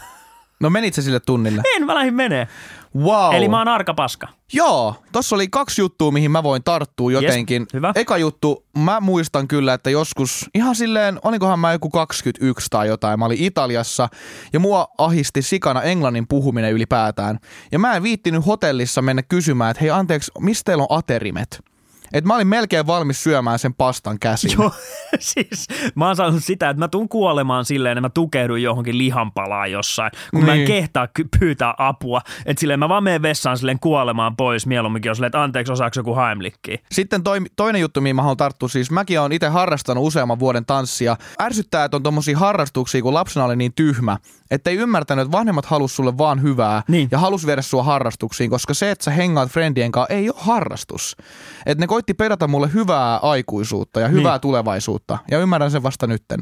No 0.60 0.70
menit 0.70 0.94
sä 0.94 1.02
sille 1.02 1.20
tunnille? 1.20 1.62
En, 1.76 1.86
mä 1.86 1.94
lähdin 1.94 2.14
menee. 2.14 2.48
Wow. 2.96 3.34
Eli 3.34 3.48
mä 3.48 3.58
oon 3.58 3.68
arka 3.68 3.94
paska. 3.94 4.28
Joo, 4.52 4.94
tossa 5.12 5.36
oli 5.36 5.48
kaksi 5.48 5.80
juttua, 5.80 6.10
mihin 6.10 6.30
mä 6.30 6.42
voin 6.42 6.64
tarttua 6.64 7.12
jotenkin. 7.12 7.66
hyvä. 7.72 7.92
Eka 7.94 8.16
juttu, 8.16 8.66
mä 8.78 9.00
muistan 9.00 9.48
kyllä, 9.48 9.74
että 9.74 9.90
joskus 9.90 10.50
ihan 10.54 10.74
silleen, 10.74 11.18
olinkohan 11.24 11.58
mä 11.58 11.72
joku 11.72 11.90
21 11.90 12.66
tai 12.70 12.88
jotain, 12.88 13.18
mä 13.18 13.24
olin 13.24 13.42
Italiassa 13.44 14.08
ja 14.52 14.60
mua 14.60 14.88
ahisti 14.98 15.42
sikana 15.42 15.82
englannin 15.82 16.28
puhuminen 16.28 16.72
ylipäätään. 16.72 17.38
Ja 17.72 17.78
mä 17.78 17.96
en 17.96 18.02
viittinyt 18.02 18.46
hotellissa 18.46 19.02
mennä 19.02 19.22
kysymään, 19.22 19.70
että 19.70 19.80
hei 19.80 19.90
anteeksi, 19.90 20.32
mistä 20.40 20.62
teillä 20.64 20.86
on 20.88 20.98
aterimet? 20.98 21.73
Et 22.12 22.24
mä 22.24 22.34
olin 22.34 22.46
melkein 22.46 22.86
valmis 22.86 23.22
syömään 23.22 23.58
sen 23.58 23.74
pastan 23.74 24.18
käsin. 24.18 24.50
Joo, 24.58 24.72
siis 25.18 25.66
mä 25.94 26.06
oon 26.06 26.16
sanonut 26.16 26.44
sitä, 26.44 26.70
että 26.70 26.78
mä 26.78 26.88
tuun 26.88 27.08
kuolemaan 27.08 27.64
silleen, 27.64 27.98
että 27.98 28.00
mä 28.00 28.08
tukehdun 28.08 28.62
johonkin 28.62 28.98
lihanpalaan 28.98 29.72
jossain, 29.72 30.10
kun 30.30 30.40
niin. 30.40 30.46
mä 30.46 30.52
en 30.52 30.58
Niin. 30.58 30.66
kehtaa 30.66 31.08
pyytää 31.40 31.74
apua. 31.78 32.20
Että 32.46 32.60
silleen 32.60 32.78
mä 32.78 32.88
vaan 32.88 33.04
menen 33.04 33.22
vessaan 33.22 33.58
silleen 33.58 33.78
kuolemaan 33.80 34.36
pois 34.36 34.66
mieluumminkin, 34.66 35.10
jos 35.10 35.20
että 35.20 35.42
anteeksi, 35.42 35.72
osaako 35.72 35.92
joku 35.96 36.16
Heimlikkiä. 36.16 36.78
Sitten 36.92 37.22
toi, 37.22 37.38
toinen 37.56 37.80
juttu, 37.80 38.00
mihin 38.00 38.16
mä 38.16 38.22
haluan 38.22 38.36
tarttua, 38.36 38.68
siis 38.68 38.90
mäkin 38.90 39.20
olen 39.20 39.32
itse 39.32 39.48
harrastanut 39.48 40.04
useamman 40.06 40.38
vuoden 40.38 40.64
tanssia. 40.66 41.16
Ärsyttää, 41.40 41.84
että 41.84 41.96
on 41.96 42.02
tommosia 42.02 42.38
harrastuksia, 42.38 43.02
kun 43.02 43.14
lapsena 43.14 43.44
oli 43.46 43.56
niin 43.56 43.72
tyhmä, 43.72 44.18
että 44.50 44.70
ei 44.70 44.76
ymmärtänyt, 44.76 45.24
että 45.26 45.38
vanhemmat 45.38 45.66
halus 45.66 45.96
sulle 45.96 46.18
vaan 46.18 46.42
hyvää 46.42 46.82
Niin. 46.88 47.08
ja 47.10 47.18
halus 47.18 47.46
viedä 47.46 47.62
sua 47.62 47.82
harrastuksiin, 47.82 48.50
koska 48.50 48.74
se, 48.74 48.90
että 48.90 49.04
sä 49.04 49.10
hengaat 49.10 49.50
friendien 49.50 49.92
kanssa, 49.92 50.14
ei 50.14 50.28
ole 50.30 50.36
harrastus. 50.40 51.16
Että 51.66 51.82
ne 51.82 51.86
koitti 51.86 52.14
pedata 52.14 52.48
mulle 52.48 52.70
hyvää 52.74 53.16
aikuisuutta 53.18 54.00
ja 54.00 54.08
hyvää 54.08 54.32
Niin. 54.34 54.40
tulevaisuutta 54.40 55.18
ja 55.30 55.38
ymmärrän 55.38 55.70
sen 55.70 55.82
vasta 55.82 56.06
nytten. 56.06 56.40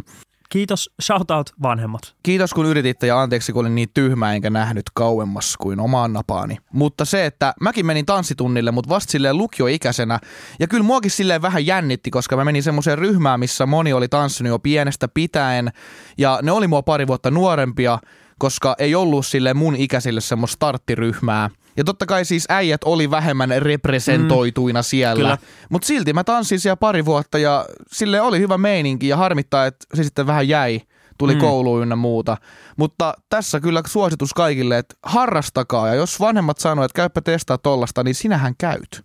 Kiitos, 0.53 0.91
shout 1.03 1.31
out 1.31 1.51
vanhemmat. 1.63 2.15
Kiitos 2.23 2.55
kun 2.55 2.67
yrititte 2.67 3.07
ja 3.07 3.21
anteeksi 3.21 3.53
kun 3.53 3.61
olin 3.61 3.75
niin 3.75 3.89
tyhmä 3.95 4.35
enkä 4.35 4.51
nähnyt 4.51 4.83
kauemmas 4.95 5.57
kuin 5.57 5.81
omaan 5.81 6.13
napaani. 6.13 6.59
Mutta 6.73 7.05
se, 7.05 7.27
että 7.27 7.55
mäkin 7.61 7.87
menin 7.87 8.07
tanssitunnille, 8.07 8.71
mutta 8.71 8.89
vasta 8.89 9.11
silleen 9.11 9.39
lukioikäisenä. 9.39 10.19
Ja 10.61 10.69
kyllä 10.69 10.83
muakin 10.83 11.11
silleen 11.11 11.43
vähän 11.43 11.67
jännitti, 11.67 12.11
koska 12.11 12.37
mä 12.37 12.45
menin 12.45 12.63
semmoiseen 12.63 12.99
ryhmään, 12.99 13.41
missä 13.41 13.67
moni 13.67 13.93
oli 13.93 14.09
tanssinut 14.09 14.49
jo 14.49 14.59
pienestä 14.59 15.09
pitäen. 15.09 15.73
Ja 16.19 16.39
ne 16.43 16.53
oli 16.53 16.69
mua 16.69 16.83
pari 16.83 17.07
vuotta 17.07 17.31
nuorempia, 17.31 17.99
koska 18.39 18.75
ei 18.79 18.95
ollut 18.95 19.27
sille 19.27 19.55
mun 19.55 19.77
ikäisille 19.77 20.21
semmoista 20.21 20.55
starttiryhmää. 20.55 21.51
Ja 21.77 21.85
totta 21.85 22.07
kai 22.07 22.25
siis 22.25 22.47
äijät 22.49 22.85
oli 22.85 23.11
vähemmän 23.11 23.51
representoituina 23.59 24.81
mm, 24.81 24.85
siellä. 24.85 25.39
Mutta 25.71 25.87
silti 25.87 26.13
mä 26.13 26.25
tanssin 26.25 26.61
siellä 26.61 26.77
pari 26.77 27.05
vuotta 27.05 27.39
ja 27.39 27.67
sille 27.93 28.21
oli 28.21 28.39
hyvä 28.39 28.59
meininki 28.59 29.09
ja 29.09 29.17
harmittaa, 29.17 29.67
että 29.67 29.87
se 29.95 30.05
sitten 30.05 30.27
vähän 30.27 30.49
jäi. 30.49 30.81
Tuli 31.19 31.35
mm. 31.35 31.41
kouluun 31.41 31.83
ynnä 31.83 31.97
muuta. 31.97 32.37
Mutta 32.77 33.15
tässä 33.29 33.61
kyllä 33.61 33.83
suositus 33.87 34.35
kaikille, 34.35 34.79
että 34.79 34.95
harrastakaa. 35.03 35.89
Ja 35.89 35.95
jos 35.95 36.21
vanhemmat 36.21 36.59
sanoo, 36.59 36.85
että 36.85 36.97
käypä 36.97 37.21
testaa 37.21 37.59
tollasta, 37.59 38.03
niin 38.03 38.15
sinähän 38.15 38.55
käyt. 38.59 39.05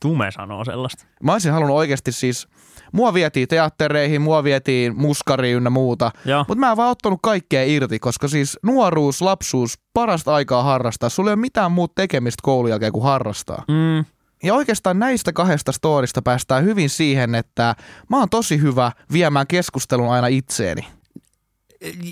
Tume 0.00 0.30
sanoo 0.30 0.64
sellaista. 0.64 1.04
Mä 1.22 1.32
olisin 1.32 1.52
halunnut 1.52 1.76
oikeasti 1.76 2.12
siis, 2.12 2.48
mua 2.96 3.14
vietiin 3.14 3.48
teattereihin, 3.48 4.22
mua 4.22 4.44
vietiin 4.44 4.96
muskariin 4.96 5.56
ynnä 5.56 5.70
muuta. 5.70 6.10
Mutta 6.38 6.54
mä 6.60 6.70
en 6.70 6.76
vaan 6.76 6.90
ottanut 6.90 7.18
kaikkea 7.22 7.64
irti, 7.64 7.98
koska 7.98 8.28
siis 8.28 8.58
nuoruus, 8.62 9.22
lapsuus, 9.22 9.78
parasta 9.94 10.34
aikaa 10.34 10.62
harrastaa. 10.62 11.08
Sulla 11.08 11.30
ei 11.30 11.34
ole 11.34 11.40
mitään 11.40 11.72
muuta 11.72 11.92
tekemistä 11.96 12.40
koulun 12.42 12.70
jälkeen 12.70 12.92
kuin 12.92 13.02
harrastaa. 13.04 13.64
Mm, 13.68 14.04
Ja 14.42 14.54
oikeastaan 14.54 14.98
näistä 14.98 15.32
kahdesta 15.32 15.72
storista 15.72 16.22
päästään 16.22 16.64
hyvin 16.64 16.90
siihen, 16.90 17.34
että 17.34 17.74
mä 18.10 18.18
oon 18.18 18.28
tosi 18.28 18.60
hyvä 18.60 18.92
viemään 19.12 19.46
keskustelun 19.46 20.12
aina 20.12 20.26
itseeni. 20.26 20.86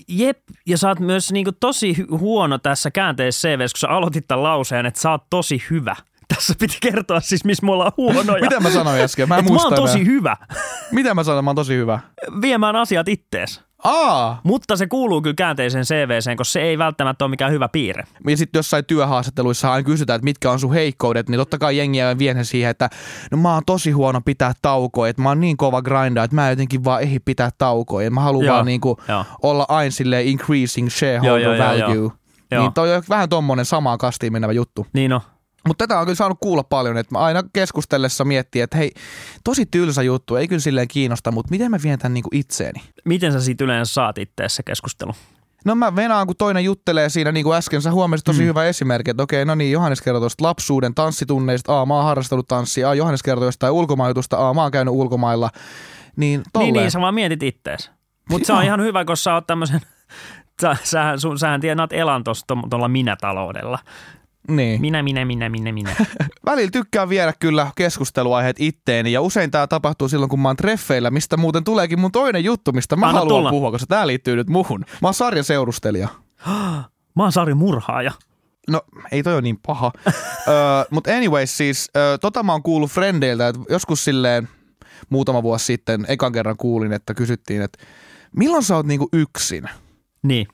Jep, 0.08 0.38
ja 0.66 0.78
sä 0.78 0.88
oot 0.88 1.00
myös 1.00 1.32
niinku 1.32 1.52
tosi 1.52 1.96
huono 2.10 2.58
tässä 2.58 2.90
käänteessä 2.90 3.48
CVs, 3.48 3.72
kun 3.72 3.78
sä 3.78 3.88
aloitit 3.88 4.28
tämän 4.28 4.42
lauseen, 4.42 4.86
että 4.86 5.00
sä 5.00 5.10
oot 5.10 5.22
tosi 5.30 5.62
hyvä. 5.70 5.96
Tässä 6.34 6.54
piti 6.58 6.76
kertoa 6.80 7.20
siis, 7.20 7.44
missä 7.44 7.66
me 7.66 7.72
ollaan 7.72 7.92
huonoja. 7.96 8.42
Mitä 8.44 8.60
mä 8.60 8.70
sanoin 8.70 9.00
äsken? 9.00 9.28
Mä 9.28 9.38
en 9.38 9.44
mä 9.44 9.62
oon 9.62 9.74
tosi 9.74 10.06
hyvä 10.06 10.36
Mitä 10.92 11.14
mä 11.14 11.24
sanoin? 11.24 11.44
Mä 11.44 11.48
oon 11.48 11.56
tosi 11.56 11.76
hyvä. 11.76 12.00
viemään 12.40 12.76
asiat 12.76 13.08
ittees. 13.08 13.62
Aa! 13.84 14.40
Mutta 14.44 14.76
se 14.76 14.86
kuuluu 14.86 15.22
kyllä 15.22 15.34
käänteiseen 15.34 15.84
CVseen, 15.84 16.36
koska 16.36 16.52
se 16.52 16.62
ei 16.62 16.78
välttämättä 16.78 17.24
ole 17.24 17.30
mikään 17.30 17.52
hyvä 17.52 17.68
piirre. 17.68 18.04
Ja 18.28 18.36
sitten 18.36 18.58
jossain 18.58 18.84
työhaastatteluissa 18.84 19.72
aina 19.72 19.84
kysytään, 19.86 20.16
että 20.16 20.24
mitkä 20.24 20.50
on 20.50 20.58
sun 20.60 20.72
heikkoudet, 20.72 21.28
niin 21.28 21.38
totta 21.38 21.58
kai 21.58 21.76
jengiä 21.76 22.18
vie 22.18 22.44
siihen, 22.44 22.70
että 22.70 22.90
no 23.30 23.38
mä 23.38 23.54
oon 23.54 23.62
tosi 23.66 23.90
huono 23.90 24.20
pitää 24.24 24.52
taukoa, 24.62 25.08
että 25.08 25.22
mä 25.22 25.28
oon 25.28 25.40
niin 25.40 25.56
kova 25.56 25.82
grinda, 25.82 26.24
että 26.24 26.34
mä 26.34 26.46
en 26.46 26.52
jotenkin 26.52 26.84
vaan 26.84 27.02
ehdi 27.02 27.18
pitää 27.24 27.50
taukoa, 27.58 28.02
ja 28.02 28.10
mä 28.10 28.20
haluan 28.20 28.46
Joo, 28.46 28.54
vaan 28.54 28.66
niinku 28.66 28.96
olla 29.42 29.66
aina 29.68 29.90
silleen 29.90 30.26
increasing 30.26 30.88
shareholder 30.90 31.40
Joo, 31.40 31.54
joo, 31.54 31.66
value. 31.68 31.94
joo. 31.94 32.12
Joo. 32.50 32.62
Niin 32.62 32.72
toi 32.72 32.96
on 32.96 33.02
vähän 33.08 33.28
tommonen 33.28 33.64
samaan 33.64 33.98
kastiin 33.98 34.32
menevä 34.32 34.52
juttu. 34.52 34.86
Niin 34.92 35.10
no. 35.10 35.22
Mutta 35.66 35.86
tätä 35.86 36.00
on 36.00 36.06
kyllä 36.06 36.16
saanut 36.16 36.38
kuulla 36.40 36.62
paljon, 36.62 36.98
että 36.98 37.14
mä 37.14 37.18
aina 37.18 37.42
keskustellessa 37.52 38.24
miettii, 38.24 38.62
että 38.62 38.76
hei, 38.76 38.92
tosi 39.44 39.66
tylsä 39.66 40.02
juttu, 40.02 40.36
ei 40.36 40.48
kyllä 40.48 40.60
silleen 40.60 40.88
kiinnosta, 40.88 41.32
mutta 41.32 41.50
miten 41.50 41.70
mä 41.70 41.78
vien 41.82 41.98
tämän 41.98 42.14
niinku 42.14 42.30
itseeni? 42.32 42.82
Miten 43.04 43.32
sä 43.32 43.40
siitä 43.40 43.64
yleensä 43.64 43.94
saat 43.94 44.18
itteessä 44.18 44.62
keskustelu? 44.62 45.12
No 45.64 45.74
mä 45.74 45.96
venaan, 45.96 46.26
kun 46.26 46.36
toinen 46.36 46.64
juttelee 46.64 47.08
siinä, 47.08 47.32
niin 47.32 47.44
kuin 47.44 47.56
äsken 47.56 47.82
sä 47.82 47.90
huomasit 47.90 48.24
tosi 48.24 48.42
mm. 48.42 48.46
hyvä 48.46 48.64
esimerkki, 48.64 49.10
että 49.10 49.22
okei, 49.22 49.44
no 49.44 49.54
niin, 49.54 49.72
Johannes 49.72 50.02
kertoo 50.02 50.20
tuosta 50.20 50.44
lapsuuden 50.44 50.94
tanssitunneista, 50.94 51.76
aa, 51.76 51.86
mä 51.86 51.94
oon 51.94 52.04
harrastanut 52.04 52.48
tanssia, 52.48 52.88
aa, 52.88 52.94
Johannes 52.94 53.22
kertoo 53.22 53.44
jostain 53.44 53.72
ulkomajutusta, 53.72 54.36
aa, 54.36 54.54
mä 54.54 54.62
oon 54.62 54.70
käynyt 54.70 54.94
ulkomailla, 54.94 55.50
niin 56.16 56.42
tolleen. 56.52 56.72
Niin, 56.72 56.80
niin, 56.80 56.90
sä 56.90 57.00
vaan 57.00 57.14
mietit 57.14 57.42
ittees. 57.42 57.90
Mutta 58.30 58.46
se 58.46 58.52
on 58.52 58.64
ihan 58.64 58.80
hyvä, 58.80 59.04
koska 59.04 59.22
sä 59.22 59.34
oot 59.34 59.46
tämmöisen, 59.46 59.80
sä, 60.62 60.76
sähän, 60.84 61.20
sun, 61.20 61.38
sähän 61.38 61.60
tiedät 61.60 61.92
elan 61.92 62.24
tuolla 62.70 62.88
minä-taloudella. 62.88 63.78
Niin. 64.48 64.80
Minä, 64.80 65.02
minä, 65.02 65.24
minä, 65.24 65.48
minä, 65.48 65.72
minä. 65.72 65.96
Välillä 66.46 66.70
tykkään 66.70 67.08
viedä 67.08 67.32
kyllä 67.40 67.70
keskusteluaiheet 67.76 68.56
itteeni 68.58 69.12
ja 69.12 69.20
usein 69.20 69.50
tämä 69.50 69.66
tapahtuu 69.66 70.08
silloin, 70.08 70.28
kun 70.30 70.40
mä 70.40 70.48
oon 70.48 70.56
treffeillä, 70.56 71.10
mistä 71.10 71.36
muuten 71.36 71.64
tuleekin 71.64 72.00
mun 72.00 72.12
toinen 72.12 72.44
juttu, 72.44 72.72
mistä 72.72 72.96
mä 72.96 73.06
Anna 73.08 73.18
haluan 73.18 73.38
tulla. 73.38 73.50
puhua, 73.50 73.70
koska 73.70 73.86
tää 73.86 74.06
liittyy 74.06 74.36
nyt 74.36 74.48
muhun. 74.48 74.84
Mä 75.02 75.08
oon 75.08 75.14
sarjaseurustelija. 75.14 76.08
Mä 77.16 77.22
oon 77.22 77.32
Sari 77.32 77.54
Murhaaja. 77.54 78.12
No, 78.70 78.82
ei 79.12 79.22
toi 79.22 79.32
ole 79.34 79.42
niin 79.42 79.58
paha. 79.66 79.92
öö, 80.06 80.14
Mutta 80.90 81.10
anyways, 81.16 81.56
siis 81.56 81.90
öö, 81.96 82.18
tota 82.18 82.42
mä 82.42 82.52
oon 82.52 82.62
kuullut 82.62 82.90
frendeiltä, 82.90 83.48
että 83.48 83.60
joskus 83.68 84.04
silleen 84.04 84.48
muutama 85.10 85.42
vuosi 85.42 85.64
sitten 85.64 86.04
ekan 86.08 86.32
kerran 86.32 86.56
kuulin, 86.56 86.92
että 86.92 87.14
kysyttiin, 87.14 87.62
että 87.62 87.84
milloin 88.36 88.62
sä 88.62 88.76
oot 88.76 88.86
niinku 88.86 89.08
yksin? 89.12 89.64
Niin. 90.22 90.46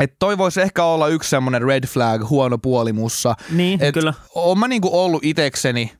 Että 0.00 0.16
toi 0.18 0.38
voisi 0.38 0.60
ehkä 0.60 0.84
olla 0.84 1.08
yksi 1.08 1.30
semmoinen 1.30 1.62
red 1.62 1.86
flag, 1.86 2.28
huono 2.30 2.58
puoli 2.58 2.92
mussa. 2.92 3.34
Niin, 3.50 3.82
Et 3.82 3.94
kyllä. 3.94 4.14
Oon 4.34 4.58
mä 4.58 4.68
niinku 4.68 5.00
ollut 5.02 5.24
itekseni 5.24 5.92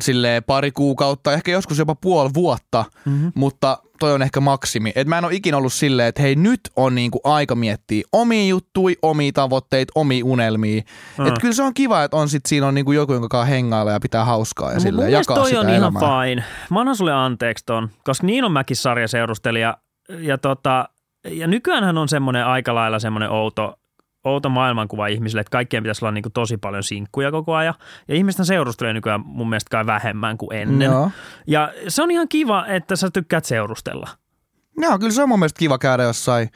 sille 0.00 0.42
pari 0.46 0.72
kuukautta, 0.72 1.32
ehkä 1.32 1.50
joskus 1.50 1.78
jopa 1.78 1.94
puoli 1.94 2.30
vuotta, 2.34 2.84
mm-hmm. 3.04 3.32
mutta 3.34 3.78
toi 3.98 4.12
on 4.12 4.22
ehkä 4.22 4.40
maksimi. 4.40 4.92
Et 4.94 5.06
mä 5.06 5.18
en 5.18 5.24
ole 5.24 5.34
ikinä 5.34 5.56
ollut 5.56 5.72
silleen, 5.72 6.08
että 6.08 6.22
hei 6.22 6.36
nyt 6.36 6.60
on 6.76 6.94
niinku 6.94 7.20
aika 7.24 7.54
miettiä 7.54 8.02
omia 8.12 8.46
juttui, 8.48 8.96
omia 9.02 9.32
tavoitteita, 9.32 9.92
omia 9.94 10.24
unelmia. 10.24 10.82
Mm. 11.18 11.26
Et 11.26 11.34
kyllä 11.40 11.54
se 11.54 11.62
on 11.62 11.74
kiva, 11.74 12.04
että 12.04 12.16
on 12.16 12.28
sit 12.28 12.46
siinä 12.46 12.66
on 12.66 12.74
niinku 12.74 12.92
joku, 12.92 13.12
jonka 13.12 13.28
kanssa 13.28 13.50
hengailla 13.54 13.92
ja 13.92 14.00
pitää 14.00 14.24
hauskaa 14.24 14.72
ja 14.72 14.78
No, 14.78 14.82
mielestä 14.84 15.08
jakaa 15.08 15.36
toi 15.36 15.48
sitä 15.48 15.60
on 15.60 15.68
elämää. 15.68 16.00
ihan 16.00 16.26
fine. 16.26 16.44
Mä 16.70 16.80
annan 16.80 16.96
sulle 16.96 17.12
anteeksi 17.12 17.64
ton, 17.66 17.90
koska 18.04 18.26
niin 18.26 18.44
on 18.44 18.52
mäkin 18.52 18.76
sarjaseurustelija. 18.76 19.76
Ja, 20.18 20.38
tota, 20.38 20.88
ja 21.24 21.46
nykyäänhän 21.46 21.98
on 21.98 22.08
semmoinen 22.08 22.46
aika 22.46 22.74
lailla 22.74 22.98
semmoinen 22.98 23.30
outo, 23.30 23.78
outo 24.24 24.48
maailmankuva 24.48 25.06
ihmisille, 25.06 25.40
että 25.40 25.50
kaikkien 25.50 25.82
pitäisi 25.82 26.04
olla 26.04 26.12
niin 26.12 26.22
kuin 26.22 26.32
tosi 26.32 26.56
paljon 26.56 26.82
sinkkuja 26.82 27.30
koko 27.30 27.54
ajan. 27.54 27.74
Ja 28.08 28.14
ihmisten 28.14 28.46
seurustelee 28.46 28.92
nykyään 28.92 29.20
mun 29.24 29.48
mielestä 29.48 29.70
kai 29.70 29.86
vähemmän 29.86 30.38
kuin 30.38 30.52
ennen. 30.52 30.86
Joo. 30.86 31.10
Ja 31.46 31.72
se 31.88 32.02
on 32.02 32.10
ihan 32.10 32.28
kiva, 32.28 32.66
että 32.66 32.96
sä 32.96 33.10
tykkäät 33.10 33.44
seurustella. 33.44 34.08
Joo, 34.78 34.98
kyllä 34.98 35.12
se 35.12 35.22
on 35.22 35.28
mun 35.28 35.38
mielestä 35.38 35.58
kiva 35.58 35.78
käydä 35.78 36.02
jossain 36.02 36.48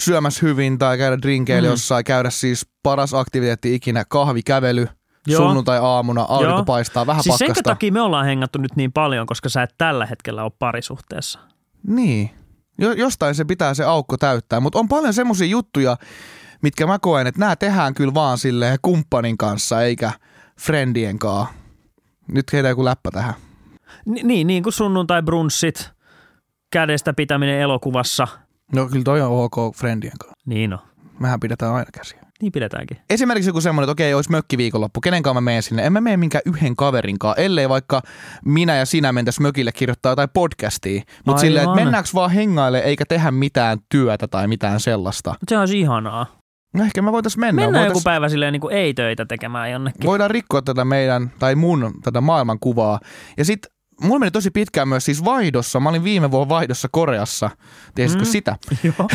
syömässä 0.00 0.46
hyvin 0.46 0.78
tai 0.78 0.98
käydä 0.98 1.18
drinkeillä 1.22 1.68
mm. 1.68 1.72
jossain, 1.72 2.04
käydä 2.04 2.30
siis 2.30 2.68
paras 2.82 3.14
aktiviteetti 3.14 3.74
ikinä, 3.74 4.04
kahvikävely, 4.08 4.88
Joo. 5.26 5.42
sunnuntai-aamuna, 5.42 6.26
aurinko 6.28 6.56
Joo. 6.56 6.64
paistaa, 6.64 7.06
vähän 7.06 7.22
Siis 7.22 7.36
pakkasta. 7.38 7.62
takia 7.62 7.92
me 7.92 8.00
ollaan 8.00 8.26
hengattu 8.26 8.58
nyt 8.58 8.76
niin 8.76 8.92
paljon, 8.92 9.26
koska 9.26 9.48
sä 9.48 9.62
et 9.62 9.74
tällä 9.78 10.06
hetkellä 10.06 10.42
ole 10.42 10.52
parisuhteessa. 10.58 11.38
Niin. 11.86 12.30
Jo, 12.78 12.92
jostain 12.92 13.34
se 13.34 13.44
pitää 13.44 13.74
se 13.74 13.84
aukko 13.84 14.16
täyttää, 14.16 14.60
mutta 14.60 14.78
on 14.78 14.88
paljon 14.88 15.14
semmoisia 15.14 15.46
juttuja, 15.46 15.96
mitkä 16.62 16.86
mä 16.86 16.98
koen, 16.98 17.26
että 17.26 17.40
nämä 17.40 17.56
tehdään 17.56 17.94
kyllä 17.94 18.14
vaan 18.14 18.38
silleen 18.38 18.78
kumppanin 18.82 19.38
kanssa 19.38 19.82
eikä 19.82 20.12
friendien 20.60 21.18
kanssa. 21.18 21.54
Nyt 22.32 22.52
heitä 22.52 22.68
joku 22.68 22.84
läppä 22.84 23.10
tähän. 23.10 23.34
Ni- 24.06 24.22
niin, 24.22 24.46
niin 24.46 24.62
kuin 24.62 24.72
sunnuntai 24.72 25.22
brunssit, 25.22 25.90
kädestä 26.72 27.12
pitäminen 27.14 27.60
elokuvassa. 27.60 28.28
No 28.72 28.86
kyllä 28.86 29.04
toi 29.04 29.20
on 29.20 29.30
ok 29.30 29.76
friendien 29.76 30.18
kanssa. 30.20 30.36
Niin 30.46 30.72
on. 30.72 30.78
Mehän 31.20 31.40
pidetään 31.40 31.74
aina 31.74 31.90
käsiä. 31.92 32.25
Niin 32.42 32.52
pidetäänkin. 32.52 32.96
Esimerkiksi 33.10 33.50
joku 33.50 33.60
semmoinen, 33.60 33.84
että 33.84 33.92
okei, 33.92 34.14
olisi 34.14 34.30
mökkiviikonloppu, 34.30 35.00
kenen 35.00 35.22
kanssa 35.22 35.34
mä 35.34 35.44
menen 35.44 35.62
sinne. 35.62 35.86
En 35.86 35.92
mä 35.92 36.00
mene 36.00 36.16
minkään 36.16 36.42
yhden 36.46 36.76
kaverin 36.76 37.18
kanssa, 37.18 37.42
ellei 37.42 37.68
vaikka 37.68 38.02
minä 38.44 38.76
ja 38.76 38.86
sinä 38.86 39.12
mentäisi 39.12 39.42
mökille 39.42 39.72
kirjoittaa 39.72 40.12
jotain 40.12 40.28
podcastia. 40.34 41.02
Mutta 41.26 41.40
silleen, 41.40 41.64
että 41.64 41.84
mennäänkö 41.84 42.10
vaan 42.14 42.30
hengaille 42.30 42.78
eikä 42.78 43.04
tehdä 43.08 43.30
mitään 43.30 43.78
työtä 43.88 44.28
tai 44.28 44.48
mitään 44.48 44.80
sellaista. 44.80 45.34
Se 45.48 45.58
olisi 45.58 45.80
ihanaa. 45.80 46.26
No 46.74 46.84
ehkä 46.84 47.02
me 47.02 47.12
voitaisiin 47.12 47.40
mennä. 47.40 47.62
Mennään 47.62 47.84
Voitais- 47.84 47.90
joku 47.90 48.00
päivä 48.04 48.28
silleen 48.28 48.52
niin 48.52 48.60
kuin 48.60 48.74
ei-töitä 48.74 49.26
tekemään 49.26 49.70
jonnekin. 49.70 50.06
voidaan 50.06 50.30
rikkoa 50.30 50.62
tätä 50.62 50.84
meidän, 50.84 51.30
tai 51.38 51.54
mun, 51.54 51.92
tätä 52.02 52.20
maailmankuvaa. 52.20 53.00
Ja 53.36 53.44
sitten 53.44 53.72
mulla 54.02 54.18
meni 54.18 54.30
tosi 54.30 54.50
pitkään 54.50 54.88
myös 54.88 55.04
siis 55.04 55.24
vaihdossa. 55.24 55.80
Mä 55.80 55.88
olin 55.88 56.04
viime 56.04 56.30
vuonna 56.30 56.48
vaihdossa 56.48 56.88
Koreassa. 56.92 57.50
Tiesitkö 57.94 58.24
mm. 58.24 58.30
sitä? 58.30 58.56
Joo, 58.84 59.08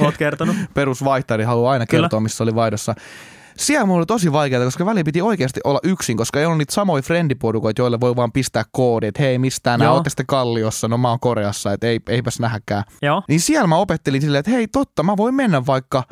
oot 0.00 0.16
kertonut. 0.16 0.56
Perusvaihtari 0.74 1.44
haluaa 1.44 1.72
aina 1.72 1.86
Kyllä. 1.86 2.02
kertoa, 2.02 2.20
missä 2.20 2.44
oli 2.44 2.54
vaihdossa. 2.54 2.94
Siellä 3.56 3.86
mulla 3.86 3.98
oli 3.98 4.06
tosi 4.06 4.32
vaikeaa, 4.32 4.64
koska 4.64 4.86
väliin 4.86 5.04
piti 5.04 5.22
oikeasti 5.22 5.60
olla 5.64 5.80
yksin, 5.82 6.16
koska 6.16 6.40
ei 6.40 6.46
ollut 6.46 6.58
niitä 6.58 6.74
samoja 6.74 7.02
friendiporukoita, 7.02 7.82
joille 7.82 8.00
voi 8.00 8.16
vaan 8.16 8.32
pistää 8.32 8.64
koodi, 8.72 9.06
että 9.06 9.22
hei, 9.22 9.38
mistä 9.38 9.78
nää, 9.78 9.86
Joo. 9.86 9.94
ootte 9.94 10.10
sitten 10.10 10.26
Kalliossa, 10.26 10.88
no 10.88 10.98
mä 10.98 11.08
oon 11.08 11.20
Koreassa, 11.20 11.72
että 11.72 11.86
ei, 11.86 12.00
eipäs 12.08 12.40
nähäkään. 12.40 12.84
Joo. 13.02 13.22
Niin 13.28 13.40
siellä 13.40 13.66
mä 13.66 13.76
opettelin 13.76 14.20
silleen, 14.20 14.40
että 14.40 14.50
hei 14.50 14.68
totta, 14.68 15.02
mä 15.02 15.16
voin 15.16 15.34
mennä 15.34 15.66
vaikka 15.66 16.02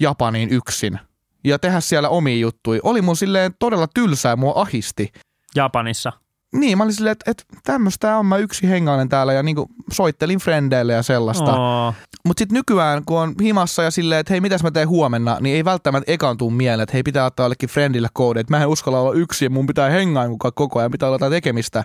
Japaniin 0.00 0.50
yksin 0.50 0.98
ja 1.44 1.58
tehdä 1.58 1.80
siellä 1.80 2.08
omia 2.08 2.36
juttuja. 2.36 2.80
Oli 2.82 3.02
mun 3.02 3.16
silleen 3.16 3.54
todella 3.58 3.86
tylsää, 3.94 4.36
mua 4.36 4.52
ahisti. 4.56 5.12
Japanissa. 5.56 6.12
Niin, 6.54 6.78
mä 6.78 6.84
olin 6.84 6.94
silleen, 6.94 7.12
että, 7.12 7.30
että 7.30 7.44
tämmöistä 7.64 8.16
on, 8.16 8.26
mä 8.26 8.36
yksi 8.36 8.68
hengailen 8.68 9.08
täällä 9.08 9.32
ja 9.32 9.42
niinku 9.42 9.66
soittelin 9.92 10.38
frendeille 10.38 10.92
ja 10.92 11.02
sellaista. 11.02 11.56
Oo. 11.56 11.94
Mutta 12.26 12.40
sitten 12.40 12.54
nykyään, 12.56 13.02
kun 13.06 13.18
on 13.20 13.34
himassa 13.42 13.82
ja 13.82 13.90
silleen, 13.90 14.20
että 14.20 14.32
hei, 14.32 14.40
mitäs 14.40 14.62
mä 14.62 14.70
teen 14.70 14.88
huomenna, 14.88 15.36
niin 15.40 15.56
ei 15.56 15.64
välttämättä 15.64 16.12
ekaan 16.12 16.36
tuu 16.36 16.50
mieleen, 16.50 16.82
että 16.82 16.92
hei, 16.92 17.02
pitää 17.02 17.24
ottaa 17.24 17.44
jollekin 17.44 17.68
friendille 17.68 18.08
koodi, 18.12 18.40
että 18.40 18.56
mä 18.56 18.62
en 18.62 18.68
uskalla 18.68 19.00
olla 19.00 19.12
yksin, 19.12 19.52
mun 19.52 19.66
pitää 19.66 19.90
hengaa 19.90 20.28
mukaan 20.28 20.52
koko 20.54 20.78
ajan, 20.78 20.90
pitää 20.90 21.08
olla 21.08 21.14
jotain 21.14 21.32
tekemistä. 21.32 21.84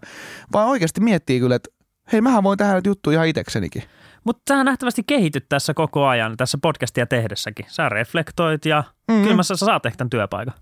Vaan 0.54 0.68
oikeasti 0.68 1.02
miettii 1.02 1.40
kyllä, 1.40 1.56
että 1.56 1.70
hei, 2.12 2.22
mähän 2.22 2.44
voin 2.44 2.58
tehdä 2.58 2.72
näitä 2.72 2.90
juttuja 2.90 3.16
ihan 3.16 3.28
iteksenikin. 3.28 3.84
Mutta 4.24 4.42
sä 4.56 4.64
nähtävästi 4.64 5.04
kehityt 5.08 5.46
tässä 5.50 5.74
koko 5.74 6.06
ajan, 6.08 6.38
tässä 6.38 6.58
podcastia 6.62 7.06
tehdessäkin. 7.06 7.66
Sä 7.70 7.90
reflektoit 7.90 8.66
ja 8.66 8.84
Mhm. 9.12 9.18
mm. 9.20 9.28
kyllä 9.28 9.44
sä 9.44 9.56
saat 9.56 9.86
ehkä 9.86 9.98
tämän 9.98 10.10
työpaikan. 10.10 10.54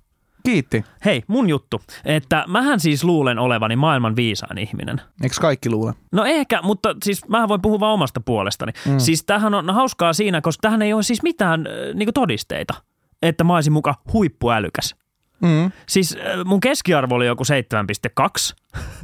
Kiitti. 0.46 0.86
Hei, 1.06 1.24
mun 1.28 1.50
juttu, 1.50 1.82
että 2.06 2.44
mähän 2.48 2.80
siis 2.80 3.04
luulen 3.04 3.40
olevani 3.40 3.76
maailman 3.76 4.16
viisaan 4.16 4.58
ihminen. 4.58 5.02
Eikö 5.24 5.36
kaikki 5.42 5.70
luule? 5.70 5.94
No 6.12 6.26
ehkä, 6.26 6.62
mutta 6.62 6.96
siis 7.04 7.28
mähän 7.28 7.50
voin 7.50 7.62
puhua 7.62 7.80
vaan 7.80 7.94
omasta 7.94 8.22
puolestani. 8.22 8.72
Mm. 8.86 9.00
Siis 9.00 9.24
tämähän 9.26 9.54
on 9.54 9.74
hauskaa 9.74 10.14
siinä, 10.14 10.42
koska 10.42 10.62
tähän 10.62 10.82
ei 10.82 10.94
ole 10.94 11.04
siis 11.04 11.24
mitään 11.24 11.68
äh, 11.68 11.96
niinku 11.96 12.12
todisteita, 12.12 12.74
että 13.22 13.44
mä 13.44 13.56
olisin 13.56 13.74
muka 13.74 13.96
huippuälykäs. 14.14 14.96
Mm. 15.42 15.72
Siis 15.88 16.18
äh, 16.18 16.46
mun 16.46 16.60
keskiarvo 16.60 17.16
oli 17.16 17.26
joku 17.26 17.44
7,2 18.22 18.56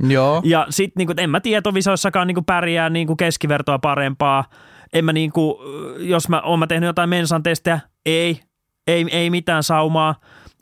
Joo. 0.09 0.41
ja 0.45 0.67
sit 0.69 0.95
niinku, 0.95 1.13
en 1.17 1.29
mä 1.29 1.39
tietovisoissakaan 1.39 2.27
niinku 2.27 2.41
pärjää 2.41 2.89
niinku 2.89 3.15
keskivertoa 3.15 3.79
parempaa. 3.79 4.45
En 4.93 5.05
mä 5.05 5.13
niinku, 5.13 5.59
äh, 5.61 6.07
jos 6.07 6.29
mä 6.29 6.41
oon 6.41 6.59
mä 6.59 6.67
tehnyt 6.67 6.87
jotain 6.87 7.09
mensan 7.09 7.43
testejä, 7.43 7.79
ei, 8.05 8.39
ei, 8.87 9.05
ei 9.11 9.29
mitään 9.29 9.63
saumaa. 9.63 10.15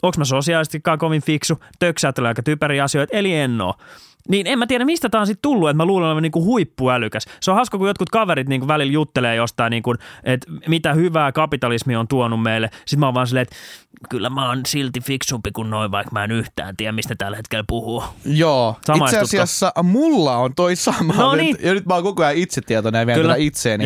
Onko 0.03 0.17
mä 0.17 0.25
sosiaalistikaan 0.25 0.97
kovin 0.99 1.21
fiksu, 1.21 1.59
töksäyttelen 1.79 2.27
aika 2.27 2.43
typeriä 2.43 2.83
asioita, 2.83 3.17
eli 3.17 3.35
en 3.35 3.61
oo. 3.61 3.75
Niin 4.29 4.47
en 4.47 4.59
mä 4.59 4.67
tiedä, 4.67 4.85
mistä 4.85 5.09
tää 5.09 5.21
on 5.21 5.27
sitten 5.27 5.41
tullut, 5.41 5.69
että 5.69 5.77
mä 5.77 5.85
luulen 5.85 6.07
olevan 6.07 6.23
niinku 6.23 6.45
huippuälykäs. 6.45 7.25
Se 7.41 7.51
on 7.51 7.55
hauska, 7.55 7.77
kun 7.77 7.87
jotkut 7.87 8.09
kaverit 8.09 8.49
niinku 8.49 8.67
välillä 8.67 8.93
juttelee 8.93 9.35
jostain, 9.35 9.71
niinku, 9.71 9.95
että 10.23 10.51
mitä 10.67 10.93
hyvää 10.93 11.31
kapitalismi 11.31 11.95
on 11.95 12.07
tuonut 12.07 12.41
meille. 12.43 12.69
Sitten 12.73 12.99
mä 12.99 13.05
oon 13.05 13.13
vaan 13.13 13.27
silleen, 13.27 13.43
että 13.43 13.55
kyllä 14.09 14.29
mä 14.29 14.49
oon 14.49 14.61
silti 14.67 15.01
fiksumpi 15.01 15.51
kuin 15.51 15.69
noin, 15.69 15.91
vaikka 15.91 16.11
mä 16.11 16.23
en 16.23 16.31
yhtään 16.31 16.77
tiedä, 16.77 16.91
mistä 16.91 17.15
tällä 17.17 17.37
hetkellä 17.37 17.63
puhuu. 17.67 18.03
Joo. 18.25 18.75
Itse 18.95 19.19
asiassa 19.19 19.71
mulla 19.83 20.37
on 20.37 20.55
toi 20.55 20.75
sama. 20.75 21.13
No 21.13 21.35
niin. 21.35 21.57
Ja 21.63 21.73
nyt 21.73 21.85
mä 21.85 21.93
oon 21.93 22.03
koko 22.03 22.23
ajan 22.23 22.37
itsetietoinen 22.37 22.99
ja 22.99 23.05
vien 23.05 23.17
Kyllä. 23.17 23.33
tätä 23.33 23.43
itseeni. 23.43 23.85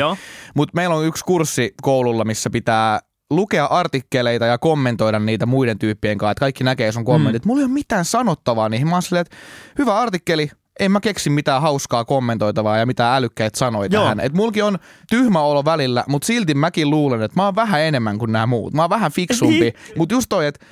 Mutta 0.56 0.72
meillä 0.76 0.96
on 0.96 1.06
yksi 1.06 1.26
kurssi 1.26 1.74
koululla, 1.82 2.26
missä 2.26 2.50
pitää 2.50 3.00
lukea 3.30 3.66
artikkeleita 3.66 4.46
ja 4.46 4.58
kommentoida 4.58 5.20
niitä 5.20 5.46
muiden 5.46 5.80
tyyppien 5.80 6.18
kanssa, 6.18 6.32
että 6.32 6.40
kaikki 6.40 6.64
näkee 6.64 6.92
sun 6.92 7.06
kommentit. 7.06 7.46
Mm. 7.46 7.50
Mulla 7.50 7.62
ei 7.62 7.66
ole 7.66 7.74
mitään 7.74 8.06
sanottavaa 8.06 8.70
niihin. 8.70 8.88
Mä 8.88 8.96
oon 8.96 9.02
silleen, 9.02 9.22
että 9.22 9.36
hyvä 9.80 9.96
artikkeli, 9.96 10.50
en 10.80 10.92
mä 10.92 11.00
keksi 11.00 11.30
mitään 11.30 11.62
hauskaa 11.62 12.06
kommentoitavaa 12.06 12.78
ja 12.78 12.86
mitään 12.86 13.16
älykkäitä 13.16 13.60
sanoja 13.60 13.90
Joo. 13.92 14.04
tähän. 14.04 14.20
Et 14.20 14.34
mulki 14.34 14.62
on 14.62 14.78
tyhmä 15.10 15.42
olo 15.42 15.66
välillä, 15.66 16.04
mutta 16.08 16.26
silti 16.26 16.54
mäkin 16.54 16.90
luulen, 16.90 17.22
että 17.22 17.40
mä 17.40 17.46
oon 17.46 17.56
vähän 17.56 17.82
enemmän 17.82 18.18
kuin 18.18 18.32
nämä 18.32 18.46
muut. 18.46 18.74
Mä 18.74 18.82
oon 18.82 18.90
vähän 18.90 19.12
fiksumpi, 19.12 19.74
mutta 19.98 20.16
just 20.16 20.26
toi, 20.30 20.48
että 20.48 20.66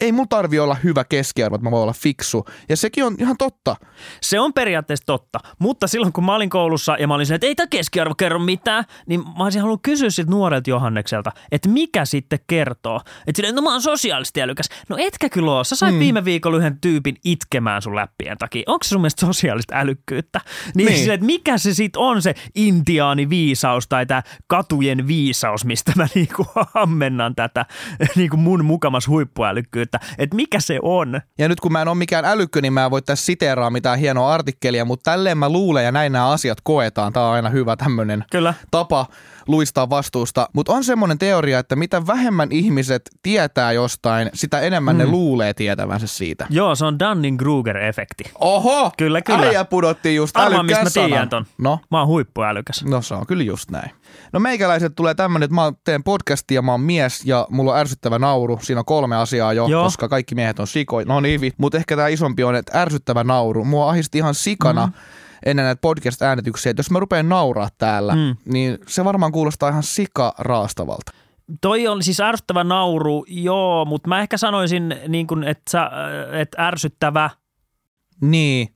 ei 0.00 0.12
mulla 0.12 0.26
tarvi 0.30 0.58
olla 0.58 0.76
hyvä 0.84 1.04
keskiarvo, 1.04 1.54
että 1.54 1.64
mä 1.64 1.70
voin 1.70 1.82
olla 1.82 1.92
fiksu. 1.92 2.44
Ja 2.68 2.76
sekin 2.76 3.04
on 3.04 3.16
ihan 3.18 3.36
totta. 3.36 3.76
Se 4.22 4.40
on 4.40 4.52
periaatteessa 4.52 5.06
totta, 5.06 5.38
mutta 5.58 5.86
silloin 5.86 6.12
kun 6.12 6.24
mä 6.24 6.34
olin 6.34 6.50
koulussa 6.50 6.96
ja 7.00 7.08
mä 7.08 7.14
olin 7.14 7.26
silleen, 7.26 7.36
että 7.36 7.46
ei 7.46 7.54
tämä 7.54 7.66
keskiarvo 7.66 8.14
kerro 8.14 8.38
mitään, 8.38 8.84
niin 9.06 9.20
mä 9.20 9.44
olisin 9.44 9.60
halunnut 9.60 9.82
kysyä 9.82 10.10
siltä 10.10 10.30
nuorelta 10.30 10.70
Johannekselta, 10.70 11.32
että 11.52 11.68
mikä 11.68 12.04
sitten 12.04 12.38
kertoo. 12.46 13.00
Että 13.26 13.36
silleen, 13.36 13.54
no 13.54 13.62
mä 13.62 13.72
oon 13.72 13.82
sosiaalisesti 13.82 14.42
älykäs. 14.42 14.66
No 14.88 14.96
etkä 15.00 15.28
kyllä 15.28 15.52
oo. 15.52 15.64
Sä 15.64 15.76
sait 15.76 15.92
hmm. 15.92 16.00
viime 16.00 16.24
viikolla 16.24 16.56
yhden 16.58 16.80
tyypin 16.80 17.16
itkemään 17.24 17.82
sun 17.82 17.96
läppien 17.96 18.38
takia. 18.38 18.62
Onko 18.66 18.84
se 18.84 18.88
sun 18.88 19.00
mielestä 19.00 19.26
sosiaalista 19.26 19.74
älykkyyttä? 19.76 20.40
Niin, 20.44 20.72
Niin. 20.74 20.86
niin. 20.86 20.98
Silleen, 20.98 21.14
että 21.14 21.26
mikä 21.26 21.58
se 21.58 21.74
sitten 21.74 22.02
on 22.02 22.22
se 22.22 22.34
intiaani 22.54 23.28
viisaus 23.28 23.88
tai 23.88 24.06
tämä 24.06 24.22
katujen 24.46 25.06
viisaus, 25.06 25.64
mistä 25.64 25.92
mä 25.96 26.06
niinku 26.14 26.46
ammennan 26.74 27.34
tätä 27.34 27.66
niinku 28.16 28.36
mun 28.36 28.64
mukamas 28.64 29.08
huippuälykkyyttä. 29.08 29.85
Että 30.18 30.36
mikä 30.36 30.60
se 30.60 30.78
on? 30.82 31.20
Ja 31.38 31.48
nyt 31.48 31.60
kun 31.60 31.72
mä 31.72 31.82
en 31.82 31.88
ole 31.88 31.96
mikään 31.96 32.24
älykkö, 32.24 32.60
niin 32.60 32.72
mä 32.72 32.84
en 32.84 32.90
voi 32.90 33.02
tässä 33.02 33.26
siteeraa 33.26 33.70
mitään 33.70 33.98
hienoa 33.98 34.34
artikkelia, 34.34 34.84
mutta 34.84 35.10
tälleen 35.10 35.38
mä 35.38 35.48
luulen 35.48 35.84
ja 35.84 35.92
näin 35.92 36.12
nämä 36.12 36.30
asiat 36.30 36.58
koetaan. 36.62 37.12
Tämä 37.12 37.26
on 37.26 37.34
aina 37.34 37.48
hyvä 37.48 37.76
tämmöinen 37.76 38.24
Kyllä. 38.30 38.54
tapa 38.70 39.06
luistaa 39.46 39.90
vastuusta. 39.90 40.48
Mutta 40.52 40.72
on 40.72 40.84
semmoinen 40.84 41.18
teoria, 41.18 41.58
että 41.58 41.76
mitä 41.76 42.06
vähemmän 42.06 42.48
ihmiset 42.52 43.02
tietää 43.22 43.72
jostain, 43.72 44.30
sitä 44.34 44.60
enemmän 44.60 44.96
mm. 44.96 44.98
ne 44.98 45.06
luulee 45.06 45.54
tietävänsä 45.54 46.06
siitä. 46.06 46.46
Joo, 46.50 46.74
se 46.74 46.84
on 46.84 46.98
Dunning-Kruger-efekti. 46.98 48.30
Oho! 48.40 48.92
Kyllä, 48.98 49.22
kyllä. 49.22 49.46
Äijä 49.46 49.64
pudotti 49.64 50.14
just 50.14 50.36
Arvaa, 50.36 50.62
mistä 50.62 50.84
mä 50.84 50.90
tiedän 50.90 51.28
ton. 51.28 51.46
No, 51.58 51.80
Mä 51.90 51.98
oon 51.98 52.08
huippuälykäs. 52.08 52.84
no 52.84 53.02
se 53.02 53.14
on 53.14 53.26
kyllä 53.26 53.42
just 53.42 53.70
näin. 53.70 53.90
No 54.32 54.40
meikäläiset 54.40 54.92
tulee 54.96 55.14
tämmönen, 55.14 55.44
että 55.44 55.54
mä 55.54 55.72
teen 55.84 56.04
podcastia, 56.04 56.62
mä 56.62 56.72
oon 56.72 56.80
mies 56.80 57.24
ja 57.24 57.46
mulla 57.50 57.72
on 57.72 57.78
ärsyttävä 57.78 58.18
nauru. 58.18 58.58
Siinä 58.62 58.78
on 58.78 58.84
kolme 58.84 59.16
asiaa 59.16 59.52
jo, 59.52 59.66
Joo. 59.66 59.84
koska 59.84 60.08
kaikki 60.08 60.34
miehet 60.34 60.60
on 60.60 60.66
sikoja. 60.66 61.06
No 61.06 61.20
niin, 61.20 61.52
mutta 61.58 61.78
ehkä 61.78 61.96
tämä 61.96 62.08
isompi 62.08 62.44
on, 62.44 62.54
että 62.56 62.80
ärsyttävä 62.80 63.24
nauru. 63.24 63.64
Mua 63.64 63.90
ahisti 63.90 64.18
ihan 64.18 64.34
sikana. 64.34 64.86
Mm 64.86 64.92
ennen 65.46 65.64
näitä 65.64 65.80
podcast-äänityksiä, 65.80 66.70
että 66.70 66.80
jos 66.80 66.90
mä 66.90 67.00
rupean 67.00 67.28
nauraa 67.28 67.68
täällä, 67.78 68.14
Mm. 68.14 68.36
niin 68.52 68.78
se 68.86 69.04
varmaan 69.04 69.32
kuulostaa 69.32 69.68
ihan 69.68 69.82
sika 69.82 70.34
raastavalta. 70.38 71.12
Toi 71.60 71.86
on 71.88 72.02
siis 72.02 72.20
ärsyttävä 72.20 72.64
nauru, 72.64 73.24
joo, 73.28 73.84
mutta 73.84 74.08
mä 74.08 74.20
ehkä 74.20 74.36
sanoisin, 74.36 74.94
niin 75.08 75.26
kun, 75.26 75.44
että, 75.44 75.70
sä, 75.70 75.90
että 76.32 76.66
ärsyttävä. 76.66 77.30
Niin. 78.20 78.68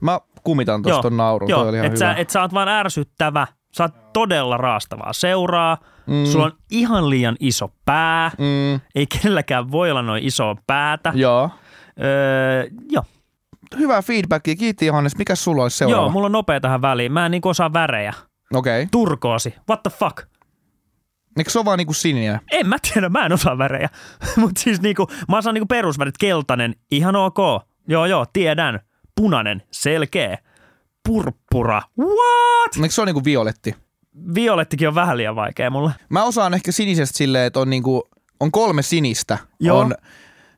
Mä 0.00 0.20
kumitan 0.44 0.82
tuosta 0.82 1.10
naurun, 1.10 1.48
toi 1.50 1.58
joo, 1.58 1.68
oli 1.68 1.76
ihan 1.76 1.86
että 1.86 2.04
hyvä. 2.04 2.14
sä, 2.14 2.20
et 2.20 2.30
sä 2.30 2.40
oot 2.42 2.54
vaan 2.54 2.68
ärsyttävä. 2.68 3.46
Sä 3.76 3.84
oot 3.84 4.12
todella 4.12 4.56
raastavaa 4.56 5.12
seuraa. 5.12 5.78
Mm. 6.06 6.26
Sulla 6.26 6.44
on 6.44 6.52
ihan 6.70 7.10
liian 7.10 7.36
iso 7.40 7.70
pää. 7.84 8.30
Mm, 8.38 8.80
Ei 8.94 9.06
kenelläkään 9.06 9.70
voi 9.70 9.90
olla 9.90 10.02
noin 10.02 10.24
isoa 10.24 10.56
päätä. 10.66 11.12
joo. 11.14 11.50
Öö, 12.02 12.66
joo. 12.90 13.04
Hyvää 13.78 14.02
feedbackia. 14.02 14.56
Kiitti 14.56 14.86
Johannes. 14.86 15.16
Mikä 15.16 15.34
sulla 15.34 15.62
olisi 15.62 15.76
seuraava? 15.76 16.02
joo, 16.02 16.10
mulla 16.10 16.26
on 16.26 16.32
nopea 16.32 16.60
tähän 16.60 16.82
väliin. 16.82 17.12
Mä 17.12 17.26
en 17.26 17.30
niin 17.30 17.42
osaa 17.44 17.72
värejä. 17.72 18.14
Okei. 18.54 18.82
Okay. 18.82 18.88
Turkoosi. 18.90 19.54
What 19.68 19.82
the 19.82 19.90
fuck? 19.90 20.18
Eikö 21.36 21.50
se 21.50 21.58
ole 21.58 21.64
vaan 21.64 21.78
niinku 21.78 21.92
sininen? 21.92 22.40
En 22.52 22.66
mä 22.66 22.76
tiedä, 22.92 23.08
mä 23.08 23.26
en 23.26 23.32
osaa 23.32 23.58
värejä. 23.58 23.88
Mutta 24.36 24.60
siis 24.60 24.82
niinku, 24.82 25.06
mä 25.28 25.38
osaan 25.38 25.54
niinku 25.54 25.66
perusvärit. 25.66 26.18
Keltainen, 26.18 26.74
ihan 26.90 27.16
ok. 27.16 27.38
Joo, 27.88 28.06
joo, 28.06 28.26
tiedän. 28.32 28.80
Punainen, 29.16 29.62
selkeä. 29.70 30.38
Purppura, 31.08 31.82
what? 31.98 32.76
Eikö 32.82 32.94
se 32.94 33.00
ole 33.00 33.06
niinku 33.06 33.24
violetti? 33.24 33.74
Violettikin 34.34 34.88
on 34.88 34.94
vähän 34.94 35.16
liian 35.16 35.36
vaikea 35.36 35.70
mulle. 35.70 35.90
Mä 36.08 36.24
osaan 36.24 36.54
ehkä 36.54 36.72
sinisestä 36.72 37.18
silleen, 37.18 37.46
että 37.46 37.60
on, 37.60 37.70
niinku, 37.70 38.08
on 38.40 38.52
kolme 38.52 38.82
sinistä. 38.82 39.38
Joo. 39.60 39.78
On 39.78 39.94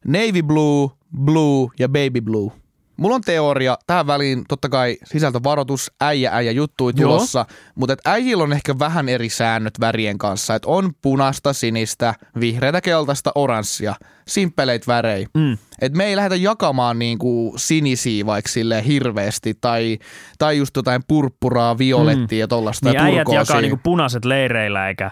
navy 0.04 0.42
blue, 0.42 0.88
blue 1.24 1.70
ja 1.78 1.88
baby 1.88 2.20
blue. 2.20 2.52
Mulla 2.98 3.14
on 3.14 3.20
teoria, 3.20 3.78
tähän 3.86 4.06
väliin 4.06 4.44
totta 4.48 4.68
kai 4.68 4.96
sisältövaroitus, 5.04 5.92
äijä 6.00 6.30
äijä 6.32 6.52
juttui 6.52 6.92
Joo. 6.96 7.10
tulossa, 7.10 7.46
mutta 7.74 7.92
et 7.92 8.00
äijillä 8.04 8.44
on 8.44 8.52
ehkä 8.52 8.78
vähän 8.78 9.08
eri 9.08 9.28
säännöt 9.28 9.80
värien 9.80 10.18
kanssa, 10.18 10.54
että 10.54 10.68
on 10.68 10.92
punasta, 11.02 11.52
sinistä, 11.52 12.14
vihreätä, 12.40 12.80
keltaista, 12.80 13.32
oranssia, 13.34 13.94
simppeleit 14.28 14.86
värejä. 14.86 15.28
Mm. 15.34 15.58
Et 15.80 15.92
me 15.92 16.04
ei 16.04 16.16
lähdetä 16.16 16.36
jakamaan 16.36 16.98
niinku 16.98 17.54
sinisiä 17.56 18.26
vaikka 18.26 18.50
silleen 18.52 18.84
hirveästi 18.84 19.54
tai, 19.60 19.98
tai 20.38 20.58
just 20.58 20.76
jotain 20.76 21.02
purppuraa, 21.08 21.78
violettia 21.78 22.38
ja 22.38 22.48
tollaista 22.48 22.88
Niin 22.88 22.96
ja 22.96 23.04
äijät 23.04 23.28
jakaa 23.32 23.60
niinku 23.60 23.80
punaiset 23.82 24.24
leireillä 24.24 24.88
eikä... 24.88 25.10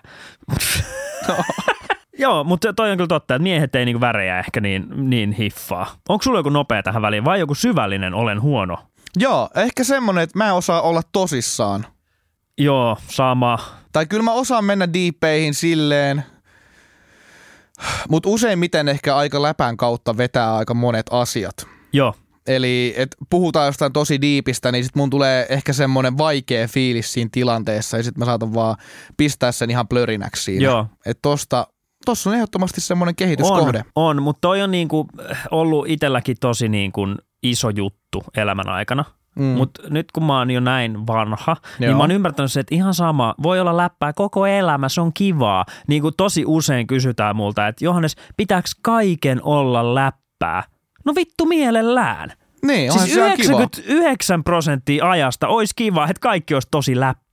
Joo, 2.18 2.44
mutta 2.44 2.72
toi 2.72 2.90
on 2.90 2.96
kyllä 2.96 3.08
totta, 3.08 3.34
että 3.34 3.42
miehet 3.42 3.74
ei 3.74 3.84
niinku 3.84 4.00
värejä 4.00 4.38
ehkä 4.38 4.60
niin, 4.60 5.10
niin 5.10 5.32
hiffaa. 5.32 5.86
Onko 6.08 6.22
sulla 6.22 6.38
joku 6.38 6.48
nopea 6.48 6.82
tähän 6.82 7.02
väliin 7.02 7.24
vai 7.24 7.40
joku 7.40 7.54
syvällinen 7.54 8.14
olen 8.14 8.42
huono? 8.42 8.78
Joo, 9.16 9.48
ehkä 9.56 9.84
semmonen, 9.84 10.24
että 10.24 10.38
mä 10.38 10.46
en 10.48 10.54
osaa 10.54 10.82
olla 10.82 11.02
tosissaan. 11.12 11.86
Joo, 12.58 12.96
sama. 13.08 13.58
Tai 13.92 14.06
kyllä 14.06 14.22
mä 14.22 14.32
osaan 14.32 14.64
mennä 14.64 14.92
diippeihin 14.92 15.54
silleen, 15.54 16.22
mutta 18.08 18.28
useimmiten 18.28 18.88
ehkä 18.88 19.16
aika 19.16 19.42
läpän 19.42 19.76
kautta 19.76 20.16
vetää 20.16 20.56
aika 20.56 20.74
monet 20.74 21.06
asiat. 21.10 21.66
Joo, 21.92 22.14
Eli 22.46 22.94
et 22.96 23.16
puhutaan 23.30 23.66
jostain 23.66 23.92
tosi 23.92 24.20
diipistä, 24.20 24.72
niin 24.72 24.84
sit 24.84 24.96
mun 24.96 25.10
tulee 25.10 25.46
ehkä 25.48 25.72
semmoinen 25.72 26.18
vaikea 26.18 26.68
fiilis 26.68 27.12
siinä 27.12 27.28
tilanteessa 27.32 27.96
ja 27.96 28.02
sit 28.02 28.18
mä 28.18 28.24
saatan 28.24 28.54
vaan 28.54 28.76
pistää 29.16 29.52
sen 29.52 29.70
ihan 29.70 29.88
plörinäksi 29.88 30.42
siinä. 30.42 30.64
Joo. 30.64 30.86
Et 31.06 31.18
tosta, 31.22 31.66
tossa 32.06 32.30
on 32.30 32.36
ehdottomasti 32.36 32.80
semmoinen 32.80 33.12
on, 33.12 33.16
kehityskohde. 33.16 33.84
on 33.94 34.22
mutta 34.22 34.40
toi 34.40 34.62
on 34.62 34.70
niinku 34.70 35.06
ollut 35.50 35.88
itselläkin 35.88 36.36
tosi 36.40 36.68
niinku 36.68 37.06
iso 37.42 37.70
juttu 37.70 38.24
elämän 38.36 38.68
aikana. 38.68 39.04
Mm. 39.36 39.44
Mutta 39.44 39.82
nyt 39.90 40.12
kun 40.12 40.24
mä 40.24 40.38
oon 40.38 40.50
jo 40.50 40.60
näin 40.60 41.06
vanha, 41.06 41.56
Joo. 41.58 41.76
niin 41.78 41.88
Joo. 41.90 41.96
mä 41.96 42.02
oon 42.02 42.10
ymmärtänyt 42.10 42.52
se, 42.52 42.60
että 42.60 42.74
ihan 42.74 42.94
sama, 42.94 43.34
voi 43.42 43.60
olla 43.60 43.76
läppää 43.76 44.12
koko 44.12 44.46
elämä, 44.46 44.88
se 44.88 45.00
on 45.00 45.12
kivaa. 45.12 45.64
Niin 45.88 46.02
kuin 46.02 46.14
tosi 46.16 46.44
usein 46.46 46.86
kysytään 46.86 47.36
multa, 47.36 47.68
että 47.68 47.84
Johannes, 47.84 48.16
pitääkö 48.36 48.68
kaiken 48.82 49.40
olla 49.42 49.94
läppää? 49.94 50.62
No 51.04 51.14
vittu 51.14 51.44
mielellään. 51.44 52.32
Niin, 52.66 52.92
Siis 52.92 53.04
se 53.04 53.10
ihan 53.10 53.36
kiva. 53.36 53.60
99 53.60 54.44
prosenttia 54.44 55.10
ajasta 55.10 55.48
olisi 55.48 55.72
kiva, 55.76 56.04
että 56.04 56.20
kaikki 56.20 56.54
olisi 56.54 56.68
tosi 56.70 57.00
läppää. 57.00 57.25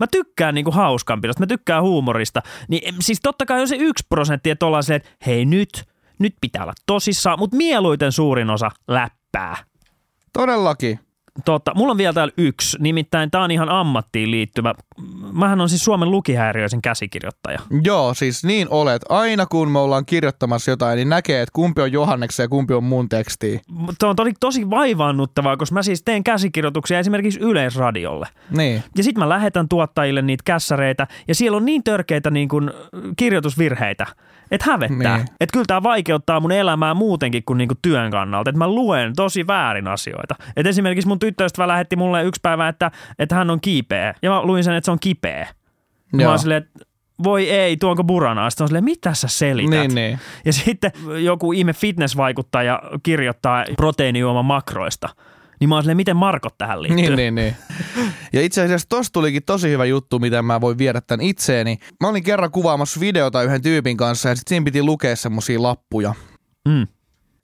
Mä 0.00 0.06
tykkään 0.10 0.54
niinku 0.54 0.70
hauskanpidosta, 0.70 1.42
mä 1.42 1.46
tykkään 1.46 1.82
huumorista. 1.82 2.42
Niin 2.68 2.94
siis 3.00 3.20
totta 3.22 3.46
kai 3.46 3.60
on 3.60 3.68
se 3.68 3.76
yksi 3.76 4.06
prosentti, 4.08 4.50
että 4.50 4.66
ollaan 4.66 4.82
silleen, 4.82 5.00
että 5.00 5.26
hei 5.26 5.44
nyt, 5.44 5.84
nyt 6.18 6.34
pitää 6.40 6.62
olla 6.62 6.72
tosissaan, 6.86 7.38
mutta 7.38 7.56
mieluiten 7.56 8.12
suurin 8.12 8.50
osa 8.50 8.70
läppää. 8.88 9.56
Todellakin. 10.32 11.11
Totta, 11.44 11.72
mulla 11.74 11.90
on 11.90 11.98
vielä 11.98 12.12
täällä 12.12 12.32
yksi, 12.36 12.76
nimittäin 12.80 13.30
tää 13.30 13.42
on 13.42 13.50
ihan 13.50 13.68
ammattiin 13.68 14.30
liittyvä. 14.30 14.74
Mähän 15.32 15.60
on 15.60 15.68
siis 15.68 15.84
Suomen 15.84 16.10
lukihäiriöisen 16.10 16.82
käsikirjoittaja. 16.82 17.58
Joo, 17.84 18.14
siis 18.14 18.44
niin 18.44 18.68
olet. 18.70 19.02
Aina 19.08 19.46
kun 19.46 19.70
me 19.70 19.78
ollaan 19.78 20.06
kirjoittamassa 20.06 20.70
jotain, 20.70 20.96
niin 20.96 21.08
näkee, 21.08 21.42
että 21.42 21.52
kumpi 21.52 21.82
on 21.82 21.92
Johanneksen 21.92 22.44
ja 22.44 22.48
kumpi 22.48 22.74
on 22.74 22.84
mun 22.84 23.08
tekstiä. 23.08 23.60
Mutta 23.68 24.08
on 24.08 24.16
tosi, 24.16 24.32
tosi 24.40 24.70
vaivaannuttavaa, 24.70 25.56
koska 25.56 25.74
mä 25.74 25.82
siis 25.82 26.02
teen 26.02 26.24
käsikirjoituksia 26.24 26.98
esimerkiksi 26.98 27.40
Yleisradiolle. 27.40 28.28
Niin. 28.50 28.82
Ja 28.96 29.04
sitten 29.04 29.24
mä 29.24 29.28
lähetän 29.28 29.68
tuottajille 29.68 30.22
niitä 30.22 30.42
kässäreitä, 30.44 31.06
ja 31.28 31.34
siellä 31.34 31.56
on 31.56 31.64
niin 31.64 31.84
törkeitä 31.84 32.30
niin 32.30 32.48
kun, 32.48 32.72
kirjoitusvirheitä, 33.16 34.06
että 34.50 34.70
hävettää. 34.70 35.16
Niin. 35.16 35.28
Että 35.40 35.52
kyllä 35.52 35.64
tämä 35.66 35.82
vaikeuttaa 35.82 36.40
mun 36.40 36.52
elämää 36.52 36.94
muutenkin 36.94 37.42
kuin, 37.46 37.58
niin 37.58 37.68
kuin 37.68 37.78
työn 37.82 38.10
kannalta. 38.10 38.50
Että 38.50 38.58
mä 38.58 38.68
luen 38.68 39.16
tosi 39.16 39.46
väärin 39.46 39.88
asioita. 39.88 40.34
Et 40.56 40.66
esimerkiksi 40.66 41.08
mun 41.08 41.18
tyttöystävä 41.26 41.68
lähetti 41.68 41.96
mulle 41.96 42.24
yksi 42.24 42.40
päivä, 42.42 42.68
että, 42.68 42.90
että 43.18 43.34
hän 43.34 43.50
on 43.50 43.60
kiipeä. 43.60 44.14
Ja 44.22 44.30
mä 44.30 44.42
luin 44.42 44.64
sen, 44.64 44.74
että 44.74 44.84
se 44.84 44.90
on 44.90 44.98
kipeä. 45.00 45.48
Mä 46.12 46.22
Joo. 46.22 46.30
oon 46.30 46.38
silleen, 46.38 46.62
että 46.62 46.84
voi 47.22 47.50
ei, 47.50 47.76
tuonko 47.76 48.04
buranaa? 48.04 48.50
Sitten 48.50 48.64
on 48.64 48.68
silleen, 48.68 48.84
mitä 48.84 49.14
sä 49.14 49.28
selität? 49.28 49.70
Niin, 49.70 49.94
niin. 49.94 50.18
Ja 50.44 50.52
sitten 50.52 50.92
joku 51.24 51.52
ihme 51.52 51.72
fitnessvaikuttaja 51.72 52.82
kirjoittaa 53.02 53.64
proteiinijuoman 53.76 54.44
makroista. 54.44 55.08
Niin 55.60 55.68
mä 55.68 55.74
oon 55.74 55.82
silleen, 55.82 55.96
miten 55.96 56.16
Markot 56.16 56.58
tähän 56.58 56.82
liittyy? 56.82 57.16
Niin, 57.16 57.16
niin, 57.16 57.34
niin. 57.34 57.56
Ja 58.32 58.42
itse 58.42 58.62
asiassa 58.62 58.88
tosta 58.88 59.12
tulikin 59.12 59.42
tosi 59.46 59.68
hyvä 59.68 59.84
juttu, 59.84 60.18
mitä 60.18 60.42
mä 60.42 60.60
voin 60.60 60.78
viedä 60.78 61.00
tän 61.00 61.20
itseeni. 61.20 61.78
Mä 62.00 62.08
olin 62.08 62.22
kerran 62.22 62.50
kuvaamassa 62.50 63.00
videota 63.00 63.42
yhden 63.42 63.62
tyypin 63.62 63.96
kanssa 63.96 64.28
ja 64.28 64.36
sit 64.36 64.48
siinä 64.48 64.64
piti 64.64 64.82
lukea 64.82 65.16
semmosia 65.16 65.62
lappuja. 65.62 66.14
Mm. 66.68 66.86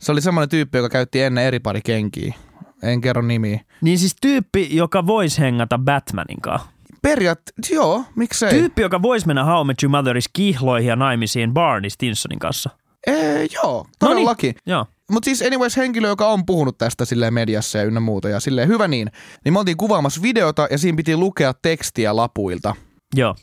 Se 0.01 0.13
oli 0.13 0.21
semmoinen 0.21 0.49
tyyppi, 0.49 0.79
joka 0.79 0.89
käytti 0.89 1.23
ennen 1.23 1.45
eri 1.45 1.59
pari 1.59 1.81
kenkiä. 1.85 2.35
En 2.83 3.01
kerro 3.01 3.23
nimiä. 3.23 3.61
Niin 3.81 3.99
siis 3.99 4.17
tyyppi, 4.21 4.77
joka 4.77 5.07
voisi 5.07 5.41
hengata 5.41 5.79
Batmanin 5.79 6.41
kanssa. 6.41 6.69
Periaatteessa, 7.03 7.75
joo, 7.75 8.05
miksei. 8.15 8.51
Tyyppi, 8.51 8.83
joka 8.83 9.03
voisi 9.03 9.27
mennä 9.27 9.45
How 9.45 9.67
Met 9.67 9.83
Your 9.83 9.91
Motheris 9.91 10.29
kihloihin 10.33 10.89
ja 10.89 10.97
naimisiin 10.97 11.55
Barney 11.55 11.91
Stinsonin 11.91 12.39
kanssa. 12.39 12.71
Ee, 13.07 13.47
joo, 13.55 13.87
todellakin. 13.99 14.55
Joo. 14.67 14.87
Mutta 15.11 15.25
siis 15.25 15.43
anyways 15.43 15.77
henkilö, 15.77 16.09
joka 16.09 16.29
on 16.29 16.47
puhunut 16.47 16.79
tästä 16.79 17.05
silleen 17.05 17.35
mediassa 17.35 17.79
ja 17.79 17.85
ynnä 17.85 18.01
muuta 18.01 18.29
ja 18.29 18.41
silleen 18.41 18.69
hyvä 18.69 18.89
niin. 18.89 19.11
Niin 19.45 19.53
me 19.53 19.59
oltiin 19.59 19.77
kuvaamassa 19.77 20.23
videota 20.23 20.69
ja 20.71 20.79
siinä 20.79 20.97
piti 20.97 21.17
lukea 21.17 21.55
tekstiä 21.55 22.17
lapuilta. 22.17 22.75
Joo. 23.15 23.35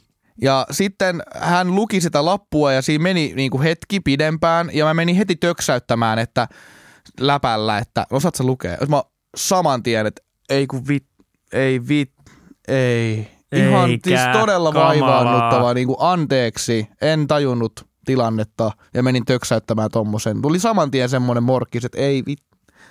Ja 0.42 0.66
sitten 0.72 1.24
hän 1.36 1.76
luki 1.76 2.02
sitä 2.02 2.26
lappua 2.26 2.74
ja 2.74 2.82
siinä 2.82 3.04
meni 3.04 3.34
niin 3.36 3.52
kuin 3.52 3.64
hetki 3.64 4.00
pidempään 4.00 4.70
ja 4.74 4.86
mä 4.86 4.94
menin 4.94 5.16
heti 5.16 5.36
töksäyttämään, 5.36 6.20
että 6.20 6.48
läpällä, 7.20 7.78
että 7.78 8.06
osaat 8.12 8.36
sä 8.36 8.44
lukea? 8.44 8.78
Mä 8.90 9.04
saman 9.36 9.84
tien, 9.84 10.06
että 10.06 10.22
ei 10.50 10.68
kun 10.68 10.88
vit, 10.88 11.06
ei 11.54 11.88
vit, 11.88 12.12
ei. 12.68 13.28
Ihan 13.56 13.90
Eikä 13.90 14.10
siis 14.10 14.22
todella 14.40 14.72
kamalaa. 14.72 14.90
vaivaannuttavaa, 14.90 15.74
niin 15.74 15.88
kuin 15.88 15.98
anteeksi, 16.00 16.88
en 17.02 17.28
tajunnut 17.28 17.86
tilannetta 18.06 18.72
ja 18.94 19.04
menin 19.04 19.26
töksäyttämään 19.26 19.92
tommosen. 19.92 20.42
Tuli 20.42 20.60
saman 20.60 20.92
tien 20.92 21.10
semmonen 21.10 21.44
morkkis, 21.44 21.86
että 21.86 21.98
ei 21.98 22.24
vit. 22.26 22.40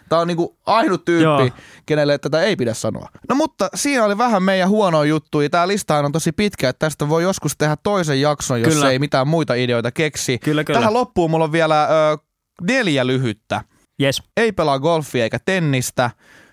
Tää 0.09 0.19
on 0.19 0.27
niinku 0.27 0.59
ainut 0.67 1.05
tyyppi, 1.05 1.23
Joo. 1.25 1.49
Kenelle 1.87 2.19
tätä 2.19 2.41
ei 2.43 2.57
pidä 2.57 2.75
sanoa. 2.75 3.09
No 3.29 3.35
mutta 3.35 3.69
siinä 3.75 4.05
oli 4.05 4.19
vähän 4.19 4.43
meidän 4.43 4.69
huonoa 4.69 5.05
juttuja. 5.05 5.51
Tää 5.51 5.69
listahan 5.69 6.05
on 6.05 6.13
tosi 6.13 6.33
pitkä, 6.33 6.69
että 6.69 6.87
tästä 6.87 7.09
voi 7.09 7.23
joskus 7.23 7.57
tehdä 7.57 7.77
toisen 7.83 8.21
jakson, 8.21 8.61
jos 8.61 8.75
Kyllä. 8.75 8.91
ei 8.91 8.99
mitään 8.99 9.29
muita 9.29 9.55
ideoita 9.55 9.93
keksi. 9.93 10.39
Kyllä, 10.39 10.65
kyllä. 10.65 10.81
Tähän 10.81 10.95
loppuun 10.95 11.31
mulla 11.31 11.45
on 11.45 11.53
vielä 11.53 11.85
ö, 11.85 12.19
neljä 12.63 13.07
lyhyttä. 13.07 13.61
Yes. 14.03 14.23
Ei 14.37 14.53
pelaa 14.53 14.79
golfia 14.79 15.25
eikä 15.25 15.39
tennistä. 15.45 16.11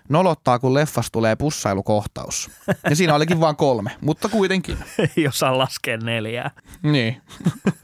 nolottaa, 0.08 0.58
kun 0.58 0.74
leffas 0.74 1.08
tulee 1.12 1.36
pussailukohtaus. 1.36 2.50
Ja 2.90 2.96
siinä 2.96 3.14
olikin 3.14 3.40
vain 3.40 3.56
kolme, 3.56 3.90
mutta 4.00 4.28
kuitenkin. 4.28 4.78
Ei 5.16 5.28
osaa 5.28 5.58
laskea 5.58 5.96
neljää. 5.96 6.50
Niin. 6.82 7.22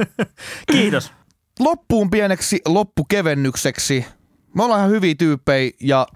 Kiitos. 0.72 1.12
Loppuun 1.60 2.10
pieneksi 2.10 2.60
loppukevennykseksi. 2.66 4.04
Me 4.54 4.64
ollaan 4.64 4.80
ihan 4.80 4.90
hyviä 4.90 5.14
tyyppejä 5.18 5.70
ja 5.80 6.06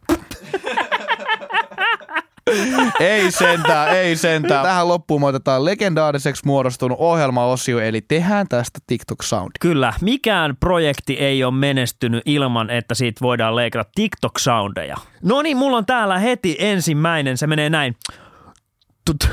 ei 3.00 3.30
sentään, 3.30 3.96
ei 3.96 4.16
sentään. 4.16 4.62
Tähän 4.66 4.88
loppuun 4.88 5.20
me 5.20 5.26
otetaan 5.26 5.64
legendaariseksi 5.64 6.42
muodostunut 6.46 6.98
ohjelmaosio, 7.00 7.78
eli 7.80 8.00
tehdään 8.00 8.48
tästä 8.48 8.78
TikTok-sound. 8.86 9.50
Kyllä, 9.60 9.92
mikään 10.00 10.56
projekti 10.56 11.12
ei 11.14 11.44
ole 11.44 11.54
menestynyt 11.54 12.22
ilman, 12.26 12.70
että 12.70 12.94
siitä 12.94 13.18
voidaan 13.22 13.56
leikata 13.56 13.90
TikTok-soundeja. 13.94 14.96
No 15.22 15.42
niin, 15.42 15.56
mulla 15.56 15.76
on 15.76 15.86
täällä 15.86 16.18
heti 16.18 16.56
ensimmäinen, 16.58 17.38
se 17.38 17.46
menee 17.46 17.70
näin. 17.70 17.96
Tut. 19.04 19.16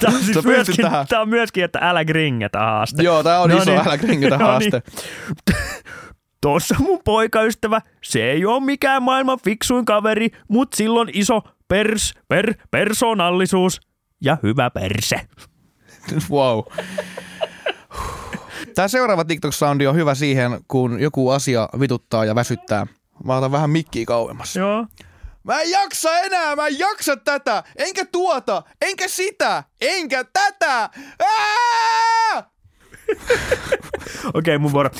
Tämä 0.00 0.16
on, 0.16 0.22
siis 0.22 0.44
myöskin, 0.44 0.86
tämä 1.08 1.22
on 1.22 1.28
myöskin, 1.28 1.64
että 1.64 1.78
älä 1.82 2.04
gringetä 2.04 2.58
haaste. 2.58 3.02
Joo, 3.02 3.22
tää 3.22 3.40
on 3.40 3.50
No 3.50 3.56
iso, 3.56 3.70
niin. 3.70 3.86
älä 3.86 3.98
kringitä 3.98 4.36
No 4.36 4.46
haaste. 4.46 4.82
niin. 5.50 5.56
Tossa 6.40 6.74
mun 6.78 7.00
poikaystävä, 7.04 7.80
se 8.02 8.30
ei 8.30 8.44
ole 8.44 8.64
mikään 8.64 9.02
maailman 9.02 9.38
fiksuin 9.44 9.84
kaveri, 9.84 10.28
mut 10.48 10.72
silloin 10.72 11.08
iso 11.12 11.42
pers, 11.68 12.14
per, 12.28 12.54
persoonallisuus 12.70 13.80
ja 14.20 14.38
hyvä 14.42 14.70
perse. 14.70 15.20
Wow. 16.30 16.60
Tämä 18.74 18.88
seuraava 18.88 19.22
TikTok-soundi 19.22 19.86
on 19.86 19.96
hyvä 19.96 20.14
siihen, 20.14 20.60
kun 20.68 21.00
joku 21.00 21.30
asia 21.30 21.68
vituttaa 21.80 22.24
ja 22.24 22.34
väsyttää. 22.34 22.86
Mä 23.24 23.36
otan 23.36 23.52
vähän 23.52 23.70
mikkiä 23.70 24.04
kauemmas. 24.06 24.56
Joo. 24.56 24.86
Mä 25.42 25.60
en 25.60 25.70
jaksa 25.70 26.18
enää, 26.18 26.56
mä 26.56 26.66
en 26.66 26.78
jaksa 26.78 27.16
tätä, 27.16 27.62
enkä 27.76 28.04
tuota, 28.04 28.62
enkä 28.82 29.08
sitä, 29.08 29.64
enkä 29.80 30.24
tätä. 30.32 30.90
Okei, 34.34 34.58
mun 34.58 34.72
vuoro. 34.72 34.90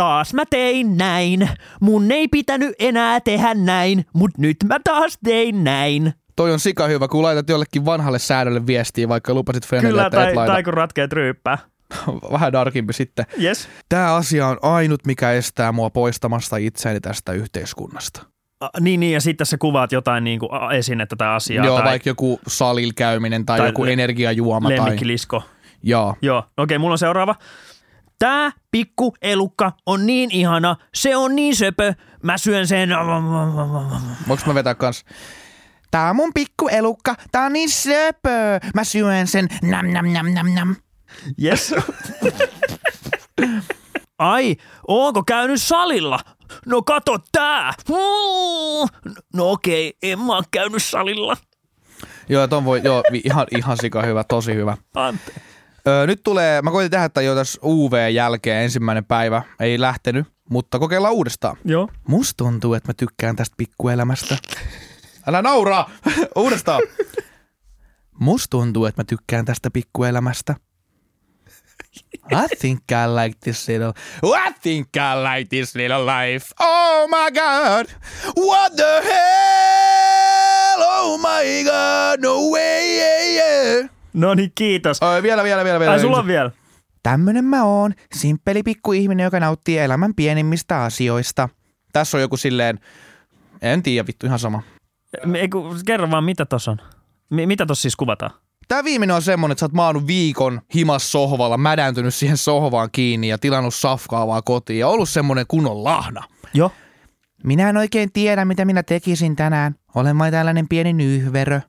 Taas 0.00 0.34
mä 0.34 0.42
tein 0.50 0.96
näin. 0.96 1.48
Mun 1.80 2.12
ei 2.12 2.28
pitänyt 2.28 2.74
enää 2.78 3.20
tehdä 3.20 3.54
näin, 3.54 4.04
mut 4.12 4.30
nyt 4.38 4.56
mä 4.64 4.78
taas 4.84 5.18
tein 5.24 5.64
näin. 5.64 6.14
Toi 6.36 6.52
on 6.52 6.60
sika 6.60 6.86
hyvä, 6.86 7.08
kun 7.08 7.22
laitat 7.22 7.48
jollekin 7.48 7.84
vanhalle 7.84 8.18
säädölle 8.18 8.66
viestiä, 8.66 9.08
vaikka 9.08 9.34
lupasit 9.34 9.66
Frenelle, 9.66 9.90
Kyllä, 9.90 10.06
että 10.06 10.20
et 10.22 10.26
tai, 10.26 10.34
laita. 10.34 10.52
tai 10.52 10.62
kun 10.62 10.74
ratkeet 10.74 11.12
ryyppää. 11.12 11.58
Vähän 12.32 12.52
darkimpi 12.52 12.92
sitten. 12.92 13.26
Yes. 13.42 13.68
Tämä 13.88 14.14
asia 14.14 14.46
on 14.46 14.58
ainut, 14.62 15.06
mikä 15.06 15.32
estää 15.32 15.72
mua 15.72 15.90
poistamasta 15.90 16.56
itseäni 16.56 17.00
tästä 17.00 17.32
yhteiskunnasta. 17.32 18.22
Niin, 18.80 19.00
niin, 19.00 19.12
ja 19.12 19.20
sitten 19.20 19.46
sä 19.46 19.58
kuvaat 19.58 19.92
jotain 19.92 20.24
niin 20.24 20.38
kuin 20.40 20.50
esinettä 20.72 21.16
tai 21.16 21.28
asiaa. 21.28 21.66
Joo, 21.66 21.76
tai 21.76 21.84
vaikka 21.84 22.10
joku 22.10 22.40
salil 22.46 22.92
käyminen 22.96 23.46
tai, 23.46 23.58
tai 23.58 23.68
joku 23.68 23.84
energiajuoma. 23.84 24.68
Tai... 24.68 24.78
lemmikkilisko. 24.78 25.42
Joo. 25.82 26.14
Joo, 26.22 26.44
okei, 26.56 26.78
mulla 26.78 26.94
on 26.94 26.98
seuraava. 26.98 27.34
Tää 28.20 28.50
pikku 28.70 29.14
elukka 29.22 29.72
on 29.86 30.06
niin 30.06 30.30
ihana, 30.30 30.76
se 30.94 31.16
on 31.16 31.36
niin 31.36 31.56
söpö, 31.56 31.94
mä 32.22 32.38
syön 32.38 32.66
sen. 32.66 32.90
Voinko 34.28 34.44
mä 34.46 34.54
vetää 34.54 34.74
kans? 34.74 35.04
Tää 35.90 36.10
on 36.10 36.16
mun 36.16 36.30
pikku 36.34 36.68
elukka, 36.68 37.14
tää 37.32 37.44
on 37.44 37.52
niin 37.52 37.70
söpö. 37.70 38.60
Mä 38.74 38.84
syön 38.84 39.26
sen 39.26 39.48
nam 39.62 39.86
nam 39.86 40.12
nam 40.12 40.26
nam 40.34 40.54
nam. 40.54 40.76
Yes. 41.44 41.74
Ai, 44.18 44.56
onko 44.88 45.22
käynyt 45.22 45.62
salilla? 45.62 46.18
No 46.66 46.82
kato 46.82 47.18
tää. 47.32 47.72
No 49.34 49.50
okei, 49.50 49.96
en 50.02 50.18
mä 50.18 50.36
oo 50.36 50.42
käynyt 50.50 50.82
salilla. 50.82 51.36
Joo, 52.28 52.46
ton 52.46 52.64
voi, 52.64 52.80
joo, 52.84 53.02
ihan, 53.24 53.46
ihan 53.56 53.76
sika 53.80 54.02
hyvä, 54.02 54.24
tosi 54.24 54.54
hyvä. 54.54 54.76
Ante. 54.94 55.32
Öö, 55.90 56.06
nyt 56.06 56.22
tulee, 56.22 56.62
mä 56.62 56.70
koitin 56.70 56.90
tehdä 56.90 57.08
tämän 57.08 57.26
jo 57.26 57.34
tässä 57.34 57.60
UV-jälkeen 57.64 58.62
ensimmäinen 58.62 59.04
päivä, 59.04 59.42
ei 59.60 59.80
lähtenyt, 59.80 60.26
mutta 60.50 60.78
kokeillaan 60.78 61.14
uudestaan. 61.14 61.56
Joo. 61.64 61.88
Musta 62.08 62.36
tuntuu, 62.36 62.74
että 62.74 62.88
mä 62.88 62.94
tykkään 62.94 63.36
tästä 63.36 63.54
pikkuelämästä. 63.56 64.36
Älä 65.26 65.42
nauraa! 65.42 65.90
uudestaan. 66.36 66.82
Musta 68.20 68.50
tuntuu, 68.50 68.86
että 68.86 69.00
mä 69.00 69.04
tykkään 69.04 69.44
tästä 69.44 69.70
pikkuelämästä. 69.70 70.54
I 72.32 72.56
think 72.60 72.80
I 72.92 73.06
like 73.24 73.38
this 73.40 73.68
little... 73.68 73.92
I 74.22 74.52
think 74.62 74.88
I 74.96 75.14
like 75.34 75.48
this 75.48 75.74
little 75.74 76.06
life. 76.06 76.46
Oh 76.60 77.08
my 77.08 77.30
god! 77.30 77.86
What 78.46 78.76
the 78.76 79.02
hell? 79.04 80.82
Oh 80.82 81.18
my 81.18 81.64
god! 81.64 82.20
No 82.22 82.50
way! 82.50 82.98
Yeah, 82.98 83.22
yeah. 83.34 83.99
No 84.12 84.34
niin, 84.34 84.52
kiitos. 84.54 85.02
Oi, 85.02 85.22
vielä, 85.22 85.44
vielä, 85.44 85.64
vielä, 85.64 85.80
vielä. 85.80 85.92
Ai, 85.92 86.00
sulla 86.00 86.18
on 86.18 86.26
vielä. 86.26 86.50
Tämmönen 87.02 87.44
mä 87.44 87.64
oon, 87.64 87.92
simppeli 88.14 88.62
pikku 88.62 88.92
ihminen, 88.92 89.24
joka 89.24 89.40
nauttii 89.40 89.78
elämän 89.78 90.14
pienimmistä 90.14 90.82
asioista. 90.82 91.48
Tässä 91.92 92.16
on 92.16 92.20
joku 92.20 92.36
silleen, 92.36 92.78
en 93.62 93.82
tiedä 93.82 94.06
vittu, 94.06 94.26
ihan 94.26 94.38
sama. 94.38 94.62
Ei, 95.34 95.48
kun 95.48 95.80
Kerro 95.86 96.10
vaan, 96.10 96.24
mitä 96.24 96.46
tossa 96.46 96.70
on. 96.70 96.78
Mi- 97.30 97.46
mitä 97.46 97.66
tossa 97.66 97.82
siis 97.82 97.96
kuvataan? 97.96 98.30
Tää 98.68 98.84
viimeinen 98.84 99.16
on 99.16 99.22
semmonen, 99.22 99.52
että 99.52 99.60
sä 99.60 99.66
oot 99.66 99.72
maannut 99.72 100.06
viikon 100.06 100.60
himas 100.74 101.12
sohvalla, 101.12 101.56
mädäntynyt 101.56 102.14
siihen 102.14 102.36
sohvaan 102.36 102.88
kiinni 102.92 103.28
ja 103.28 103.38
tilannut 103.38 103.74
safkaa 103.74 104.26
vaan 104.26 104.42
kotiin 104.44 104.78
ja 104.78 104.88
ollut 104.88 105.08
semmonen 105.08 105.44
kunnon 105.48 105.84
lahna. 105.84 106.24
Joo. 106.54 106.72
Minä 107.44 107.68
en 107.70 107.76
oikein 107.76 108.12
tiedä, 108.12 108.44
mitä 108.44 108.64
minä 108.64 108.82
tekisin 108.82 109.36
tänään. 109.36 109.74
Olen 109.94 110.18
vain 110.18 110.32
tällainen 110.32 110.68
pieni 110.68 110.92
nyhverö. 110.92 111.60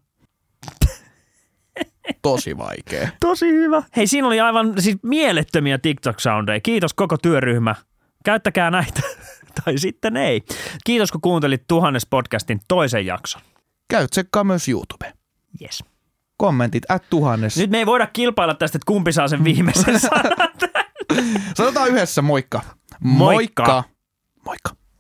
Tosi 2.22 2.58
vaikea. 2.58 3.10
Tosi 3.20 3.48
hyvä. 3.50 3.84
Hei, 3.96 4.08
siinä 4.08 4.28
oli 4.28 4.40
aivan 4.40 4.82
siis 4.82 4.98
mielettömiä 5.04 5.78
TikTok-soundeja. 5.78 6.60
Kiitos 6.64 6.94
koko 6.94 7.18
työryhmä. 7.18 7.76
Käyttäkää 8.26 8.72
näitä. 8.72 9.02
tai 9.66 9.78
sitten 9.78 10.18
ei. 10.18 10.42
Kiitos 10.86 11.12
kun 11.12 11.22
kuuntelit 11.22 11.64
tuhannes 11.68 12.06
podcastin 12.10 12.60
toisen 12.68 13.06
jakson. 13.06 13.42
Käy 13.90 14.08
tsekkaa 14.08 14.44
myös 14.44 14.70
YouTube. 14.70 15.14
Yes. 15.62 15.84
Kommentit 16.38 16.84
at 16.90 17.04
tuhannes. 17.10 17.58
Nyt 17.58 17.70
me 17.70 17.78
ei 17.78 17.86
voida 17.86 18.08
kilpailla 18.08 18.54
tästä, 18.54 18.78
että 18.78 18.86
kumpi 18.86 19.12
saa 19.12 19.28
sen 19.28 19.44
viimeisen 19.44 20.00
sanan. 20.10 20.52
Sanotaan 21.56 21.90
yhdessä 21.90 22.22
moikka. 22.22 22.62
Moikka. 23.00 23.84
Moikka. 24.46 24.76